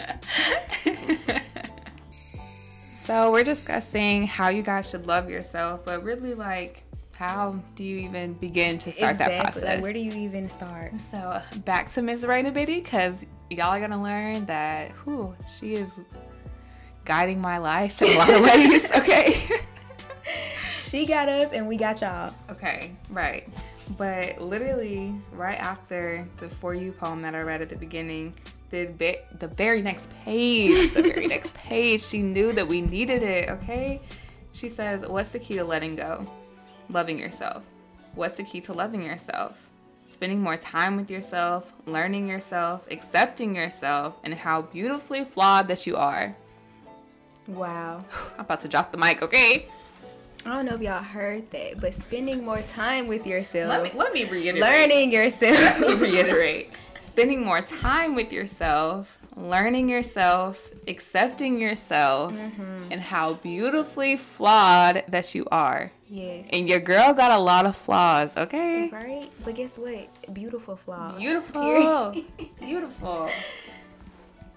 so, 2.11 3.31
we're 3.31 3.43
discussing 3.43 4.25
how 4.27 4.49
you 4.49 4.63
guys 4.63 4.89
should 4.89 5.05
love 5.05 5.29
yourself, 5.29 5.81
but 5.85 6.03
really, 6.03 6.33
like, 6.33 6.83
how 7.19 7.53
do 7.75 7.83
you 7.83 7.97
even 7.97 8.31
begin 8.35 8.77
to 8.77 8.93
start 8.93 9.15
exactly. 9.15 9.35
that 9.35 9.43
process? 9.43 9.63
Like, 9.63 9.83
where 9.83 9.91
do 9.91 9.99
you 9.99 10.13
even 10.13 10.47
start? 10.47 10.93
So, 11.11 11.41
back 11.65 11.91
to 11.95 12.01
Ms. 12.01 12.23
Raina 12.23 12.53
Biddy, 12.53 12.79
because 12.79 13.25
y'all 13.49 13.73
are 13.73 13.79
gonna 13.81 14.01
learn 14.01 14.45
that 14.45 14.91
whew, 15.03 15.35
she 15.59 15.73
is 15.73 15.89
guiding 17.03 17.41
my 17.41 17.57
life 17.57 18.01
in 18.01 18.15
a 18.15 18.17
lot 18.17 18.33
of 18.33 18.41
ways. 18.41 18.89
Okay. 18.95 19.45
she 20.77 21.05
got 21.05 21.27
us 21.27 21.51
and 21.51 21.67
we 21.67 21.75
got 21.75 21.99
y'all. 21.99 22.33
Okay, 22.49 22.95
right. 23.09 23.49
But 23.97 24.39
literally, 24.39 25.13
right 25.33 25.59
after 25.59 26.25
the 26.37 26.47
For 26.47 26.73
You 26.73 26.93
poem 26.93 27.21
that 27.23 27.35
I 27.35 27.41
read 27.41 27.61
at 27.61 27.67
the 27.67 27.75
beginning, 27.75 28.33
the, 28.69 28.85
the 29.39 29.49
very 29.49 29.81
next 29.81 30.07
page, 30.23 30.93
the 30.93 31.01
very 31.01 31.27
next 31.35 31.53
page, 31.53 32.01
she 32.01 32.21
knew 32.21 32.53
that 32.53 32.65
we 32.65 32.79
needed 32.79 33.23
it, 33.23 33.49
okay? 33.49 33.99
She 34.53 34.69
says, 34.69 35.05
What's 35.05 35.31
the 35.31 35.39
key 35.39 35.55
to 35.55 35.65
letting 35.65 35.97
go? 35.97 36.25
Loving 36.89 37.19
yourself. 37.19 37.63
What's 38.15 38.37
the 38.37 38.43
key 38.43 38.61
to 38.61 38.73
loving 38.73 39.03
yourself? 39.03 39.69
spending 40.19 40.41
more 40.41 40.57
time 40.57 40.97
with 40.97 41.09
yourself, 41.09 41.71
learning 41.85 42.27
yourself, 42.27 42.85
accepting 42.91 43.55
yourself, 43.55 44.15
and 44.25 44.33
how 44.33 44.63
beautifully 44.63 45.23
flawed 45.23 45.69
that 45.69 45.87
you 45.87 45.95
are. 45.95 46.35
Wow. 47.47 48.03
I'm 48.37 48.41
about 48.41 48.59
to 48.61 48.67
drop 48.67 48.91
the 48.91 48.97
mic, 48.97 49.21
okay? 49.21 49.67
I 50.45 50.49
don't 50.49 50.65
know 50.65 50.75
if 50.75 50.81
y'all 50.81 51.01
heard 51.01 51.49
that, 51.51 51.79
but 51.79 51.93
spending 51.93 52.43
more 52.43 52.61
time 52.63 53.07
with 53.07 53.25
yourself. 53.25 53.69
Let 53.69 53.81
me 53.81 53.91
let 53.93 54.13
me 54.13 54.25
reiterate. 54.25 54.61
Learning 54.61 55.11
yourself. 55.11 55.79
let 55.79 55.79
me 55.79 55.93
reiterate. 55.95 56.71
spending 57.01 57.43
more 57.43 57.61
time 57.61 58.13
with 58.13 58.33
yourself, 58.33 59.07
learning 59.39 59.89
yourself, 59.89 60.69
accepting 60.87 61.59
yourself, 61.59 62.33
mm-hmm. 62.33 62.91
and 62.91 63.01
how 63.01 63.33
beautifully 63.35 64.17
flawed 64.17 65.03
that 65.07 65.33
you 65.33 65.47
are. 65.51 65.91
Yes. 66.07 66.49
And 66.51 66.67
your 66.67 66.79
girl 66.79 67.13
got 67.13 67.31
a 67.31 67.37
lot 67.37 67.65
of 67.65 67.75
flaws, 67.75 68.31
okay? 68.35 68.89
Right. 68.91 69.31
But 69.45 69.55
guess 69.55 69.77
what? 69.77 70.09
Beautiful 70.33 70.75
flaws. 70.75 71.17
Beautiful. 71.19 72.15
beautiful. 72.59 73.29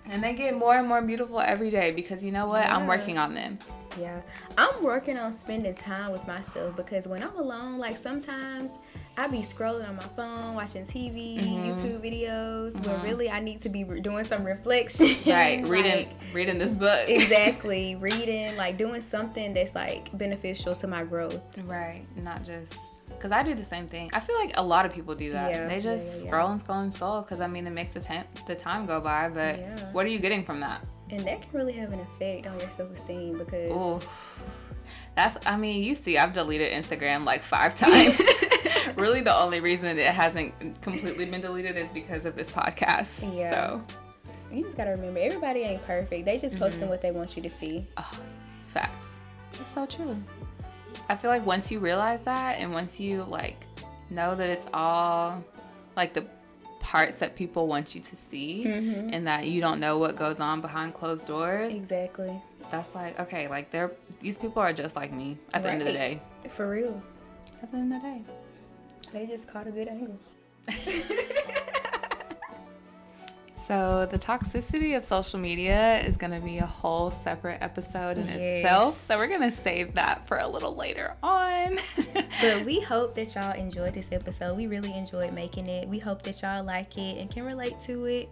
And 0.06 0.22
they 0.22 0.32
get 0.32 0.56
more 0.56 0.74
and 0.74 0.88
more 0.88 1.00
beautiful 1.02 1.40
every 1.40 1.70
day 1.70 1.92
because 1.92 2.24
you 2.24 2.32
know 2.32 2.46
what? 2.46 2.64
Yeah. 2.64 2.76
I'm 2.76 2.86
working 2.86 3.18
on 3.18 3.34
them. 3.34 3.58
Yeah. 3.98 4.20
I'm 4.58 4.82
working 4.82 5.18
on 5.18 5.38
spending 5.38 5.74
time 5.74 6.12
with 6.12 6.26
myself 6.26 6.74
because 6.76 7.06
when 7.06 7.22
I'm 7.22 7.36
alone, 7.36 7.78
like 7.78 7.96
sometimes 7.96 8.72
I 9.16 9.26
be 9.26 9.38
scrolling 9.38 9.86
on 9.86 9.96
my 9.96 10.02
phone, 10.02 10.54
watching 10.54 10.86
TV, 10.86 11.38
mm-hmm. 11.38 11.64
YouTube 11.66 12.02
videos, 12.02 12.72
mm-hmm. 12.72 12.90
when 12.90 13.02
really 13.02 13.30
I 13.30 13.40
need 13.40 13.60
to 13.60 13.68
be 13.68 13.84
re- 13.84 14.00
doing 14.00 14.24
some 14.24 14.42
reflection. 14.44 15.16
Right, 15.26 15.66
reading 15.68 16.08
like, 16.08 16.10
reading 16.32 16.58
this 16.58 16.70
book. 16.70 17.08
exactly, 17.08 17.94
reading, 18.00 18.56
like 18.56 18.78
doing 18.78 19.02
something 19.02 19.52
that's 19.52 19.74
like 19.74 20.16
beneficial 20.16 20.74
to 20.76 20.86
my 20.86 21.04
growth. 21.04 21.42
Right, 21.64 22.04
not 22.16 22.44
just 22.44 23.06
because 23.08 23.32
I 23.32 23.42
do 23.42 23.54
the 23.54 23.64
same 23.64 23.86
thing. 23.86 24.10
I 24.14 24.20
feel 24.20 24.36
like 24.36 24.52
a 24.56 24.62
lot 24.62 24.86
of 24.86 24.92
people 24.92 25.14
do 25.14 25.32
that. 25.32 25.50
Yeah, 25.50 25.68
they 25.68 25.80
just 25.80 26.06
yeah, 26.06 26.22
yeah, 26.22 26.28
scroll 26.28 26.50
and 26.50 26.60
scroll 26.60 26.80
and 26.80 26.92
scroll 26.92 27.20
because 27.20 27.40
I 27.40 27.46
mean 27.46 27.66
it 27.66 27.70
makes 27.70 27.92
the 27.92 28.00
time 28.00 28.24
the 28.46 28.54
time 28.54 28.86
go 28.86 29.00
by. 29.00 29.28
But 29.28 29.92
what 29.92 30.06
are 30.06 30.10
you 30.10 30.18
getting 30.18 30.42
from 30.42 30.60
that? 30.60 30.84
And 31.10 31.20
that 31.20 31.42
can 31.42 31.50
really 31.52 31.74
have 31.74 31.92
an 31.92 32.00
effect 32.00 32.46
on 32.46 32.58
your 32.58 32.70
self 32.70 32.90
esteem 32.92 33.38
because. 33.38 33.70
Ooh. 33.70 34.00
That's 35.14 35.46
I 35.46 35.56
mean, 35.56 35.82
you 35.82 35.94
see 35.94 36.16
I've 36.16 36.32
deleted 36.32 36.72
Instagram 36.72 37.24
like 37.24 37.42
five 37.42 37.74
times. 37.76 38.20
really 38.96 39.20
the 39.20 39.36
only 39.36 39.60
reason 39.60 39.98
it 39.98 40.06
hasn't 40.06 40.80
completely 40.82 41.24
been 41.26 41.40
deleted 41.40 41.76
is 41.76 41.90
because 41.92 42.24
of 42.24 42.36
this 42.36 42.50
podcast. 42.50 43.36
Yeah. 43.36 43.50
So 43.50 43.84
you 44.52 44.64
just 44.64 44.76
gotta 44.76 44.90
remember 44.90 45.20
everybody 45.20 45.60
ain't 45.60 45.84
perfect. 45.86 46.24
They 46.24 46.38
just 46.38 46.58
posting 46.58 46.82
mm-hmm. 46.82 46.90
what 46.90 47.00
they 47.00 47.10
want 47.10 47.36
you 47.36 47.42
to 47.42 47.50
see. 47.50 47.86
Oh, 47.96 48.10
facts. 48.72 49.22
It's 49.54 49.68
so 49.68 49.86
true. 49.86 50.16
I 51.08 51.16
feel 51.16 51.30
like 51.30 51.44
once 51.44 51.70
you 51.70 51.78
realize 51.78 52.22
that 52.22 52.58
and 52.58 52.72
once 52.72 53.00
you 53.00 53.24
like 53.24 53.66
know 54.10 54.34
that 54.34 54.50
it's 54.50 54.66
all 54.74 55.42
like 55.96 56.12
the 56.12 56.26
parts 56.80 57.18
that 57.20 57.36
people 57.36 57.66
want 57.66 57.94
you 57.94 58.00
to 58.00 58.16
see 58.16 58.64
mm-hmm. 58.66 59.10
and 59.12 59.26
that 59.26 59.46
you 59.46 59.60
don't 59.60 59.80
know 59.80 59.98
what 59.98 60.16
goes 60.16 60.40
on 60.40 60.60
behind 60.60 60.94
closed 60.94 61.26
doors. 61.26 61.74
Exactly. 61.74 62.40
That's 62.70 62.94
like 62.94 63.18
okay, 63.20 63.48
like 63.48 63.70
they're 63.70 63.92
these 64.20 64.36
people 64.36 64.60
are 64.60 64.72
just 64.72 64.96
like 64.96 65.12
me 65.12 65.38
at 65.54 65.62
the 65.62 65.68
right. 65.68 65.74
end 65.74 65.82
of 65.82 65.86
the 65.88 65.94
day. 65.94 66.20
For 66.48 66.68
real. 66.68 67.02
At 67.62 67.70
the 67.70 67.78
end 67.78 67.92
of 67.94 68.02
the 68.02 68.08
day. 68.08 68.22
They 69.12 69.26
just 69.26 69.46
caught 69.46 69.66
a 69.66 69.70
good 69.70 69.88
angle. 69.88 70.18
so, 73.66 74.08
the 74.10 74.18
toxicity 74.18 74.96
of 74.96 75.04
social 75.04 75.38
media 75.38 76.00
is 76.00 76.16
going 76.16 76.32
to 76.32 76.40
be 76.40 76.58
a 76.58 76.66
whole 76.66 77.10
separate 77.10 77.60
episode 77.60 78.16
in 78.16 78.26
yes. 78.26 78.64
itself. 78.64 79.04
So, 79.06 79.18
we're 79.18 79.28
going 79.28 79.42
to 79.42 79.50
save 79.50 79.92
that 79.94 80.26
for 80.26 80.38
a 80.38 80.48
little 80.48 80.74
later 80.74 81.14
on. 81.22 81.78
but 82.40 82.64
we 82.64 82.80
hope 82.80 83.14
that 83.16 83.34
y'all 83.34 83.52
enjoyed 83.52 83.92
this 83.92 84.06
episode. 84.12 84.56
We 84.56 84.66
really 84.66 84.96
enjoyed 84.96 85.34
making 85.34 85.68
it. 85.68 85.86
We 85.86 85.98
hope 85.98 86.22
that 86.22 86.40
y'all 86.40 86.64
like 86.64 86.96
it 86.96 87.18
and 87.18 87.30
can 87.30 87.44
relate 87.44 87.76
to 87.84 88.06
it. 88.06 88.30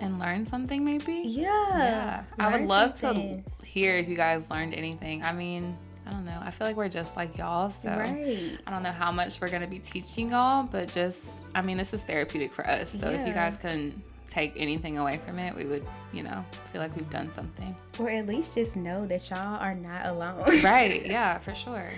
And 0.00 0.18
learn 0.18 0.44
something, 0.46 0.84
maybe? 0.84 1.22
Yeah. 1.24 1.46
Yeah. 1.48 2.24
I 2.38 2.54
would 2.54 2.68
love 2.68 2.98
something. 2.98 3.44
to 3.60 3.66
hear 3.66 3.96
if 3.96 4.08
you 4.08 4.16
guys 4.16 4.50
learned 4.50 4.74
anything. 4.74 5.22
I 5.22 5.32
mean, 5.32 5.78
I 6.06 6.10
don't 6.10 6.24
know. 6.24 6.38
I 6.42 6.50
feel 6.50 6.66
like 6.66 6.76
we're 6.76 6.88
just 6.88 7.16
like 7.16 7.38
y'all. 7.38 7.70
So 7.70 7.88
right. 7.88 8.58
I 8.66 8.70
don't 8.70 8.82
know 8.82 8.92
how 8.92 9.10
much 9.10 9.40
we're 9.40 9.48
going 9.48 9.62
to 9.62 9.68
be 9.68 9.78
teaching 9.78 10.30
y'all, 10.30 10.64
but 10.64 10.90
just, 10.90 11.42
I 11.54 11.62
mean, 11.62 11.76
this 11.78 11.94
is 11.94 12.02
therapeutic 12.02 12.52
for 12.52 12.66
us. 12.68 12.90
So 12.90 13.10
yeah. 13.10 13.20
if 13.20 13.26
you 13.26 13.32
guys 13.32 13.56
can 13.56 14.02
take 14.28 14.52
anything 14.56 14.98
away 14.98 15.20
from 15.24 15.38
it, 15.38 15.54
we 15.54 15.64
would, 15.64 15.84
you 16.12 16.22
know, 16.22 16.44
feel 16.72 16.82
like 16.82 16.94
we've 16.94 17.08
done 17.10 17.32
something. 17.32 17.74
Or 17.98 18.10
at 18.10 18.26
least 18.26 18.54
just 18.54 18.76
know 18.76 19.06
that 19.06 19.30
y'all 19.30 19.58
are 19.60 19.74
not 19.74 20.06
alone. 20.06 20.44
right. 20.62 21.04
Yeah, 21.14 21.38
for 21.38 21.54
sure. 21.54 21.92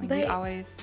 Like 0.00 0.08
but, 0.08 0.18
we 0.18 0.24
always 0.24 0.76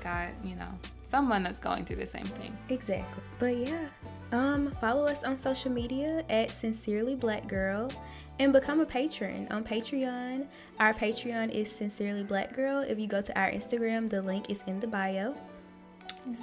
got, 0.00 0.28
you 0.44 0.56
know, 0.56 0.68
someone 1.10 1.42
that's 1.42 1.58
going 1.58 1.84
through 1.84 1.96
the 1.96 2.06
same 2.06 2.24
thing. 2.24 2.56
Exactly. 2.68 3.22
But 3.38 3.56
yeah. 3.56 3.88
Um, 4.30 4.72
follow 4.72 5.06
us 5.06 5.22
on 5.22 5.38
social 5.38 5.70
media 5.70 6.22
at 6.28 6.50
Sincerely 6.50 7.14
Black 7.14 7.48
Girl 7.48 7.90
and 8.38 8.52
become 8.52 8.80
a 8.80 8.86
patron 8.86 9.48
on 9.50 9.64
Patreon. 9.64 10.46
Our 10.78 10.94
Patreon 10.94 11.50
is 11.50 11.70
Sincerely 11.70 12.22
Black 12.22 12.54
Girl. 12.54 12.80
If 12.80 12.98
you 12.98 13.08
go 13.08 13.20
to 13.20 13.38
our 13.38 13.50
Instagram, 13.50 14.08
the 14.08 14.22
link 14.22 14.50
is 14.50 14.60
in 14.66 14.80
the 14.80 14.86
bio. 14.86 15.34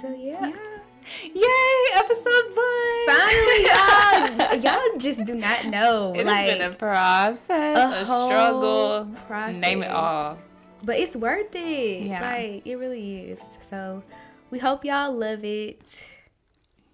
So 0.00 0.14
yeah. 0.14 0.48
yeah. 0.48 0.78
Yay, 1.22 1.84
episode 1.94 2.56
one! 2.56 3.06
Finally, 3.06 3.62
y'all, 4.64 4.74
y'all 4.74 4.98
just 4.98 5.24
do 5.24 5.36
not 5.36 5.66
know. 5.66 6.12
It 6.16 6.26
like, 6.26 6.46
has 6.46 6.58
been 6.58 6.72
a 6.72 6.74
process, 6.74 7.78
a, 7.78 8.02
a 8.02 8.04
struggle, 8.04 9.08
process. 9.28 9.56
name 9.56 9.84
it 9.84 9.90
all. 9.92 10.36
But 10.82 10.96
it's 10.96 11.14
worth 11.14 11.54
it. 11.54 12.06
Yeah. 12.08 12.20
Like, 12.20 12.66
it 12.66 12.74
really 12.74 13.20
is. 13.30 13.40
So, 13.70 14.02
we 14.50 14.58
hope 14.58 14.84
y'all 14.84 15.16
love 15.16 15.44
it. 15.44 15.80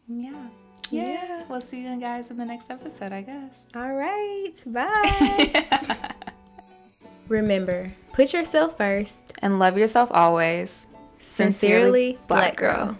Yeah. 0.06 0.48
Yeah. 0.92 1.42
We'll 1.48 1.60
see 1.60 1.80
you 1.82 1.98
guys 2.00 2.30
in 2.30 2.36
the 2.36 2.44
next 2.44 2.70
episode, 2.70 3.12
I 3.12 3.22
guess. 3.22 3.58
All 3.74 3.92
right. 3.94 4.52
Bye. 4.66 5.64
Remember, 7.28 7.90
put 8.12 8.32
yourself 8.32 8.76
first. 8.76 9.14
and 9.40 9.58
love 9.58 9.76
yourself 9.78 10.10
always. 10.12 10.86
Sincerely, 11.18 12.18
Black 12.28 12.56
Girl. 12.56 12.96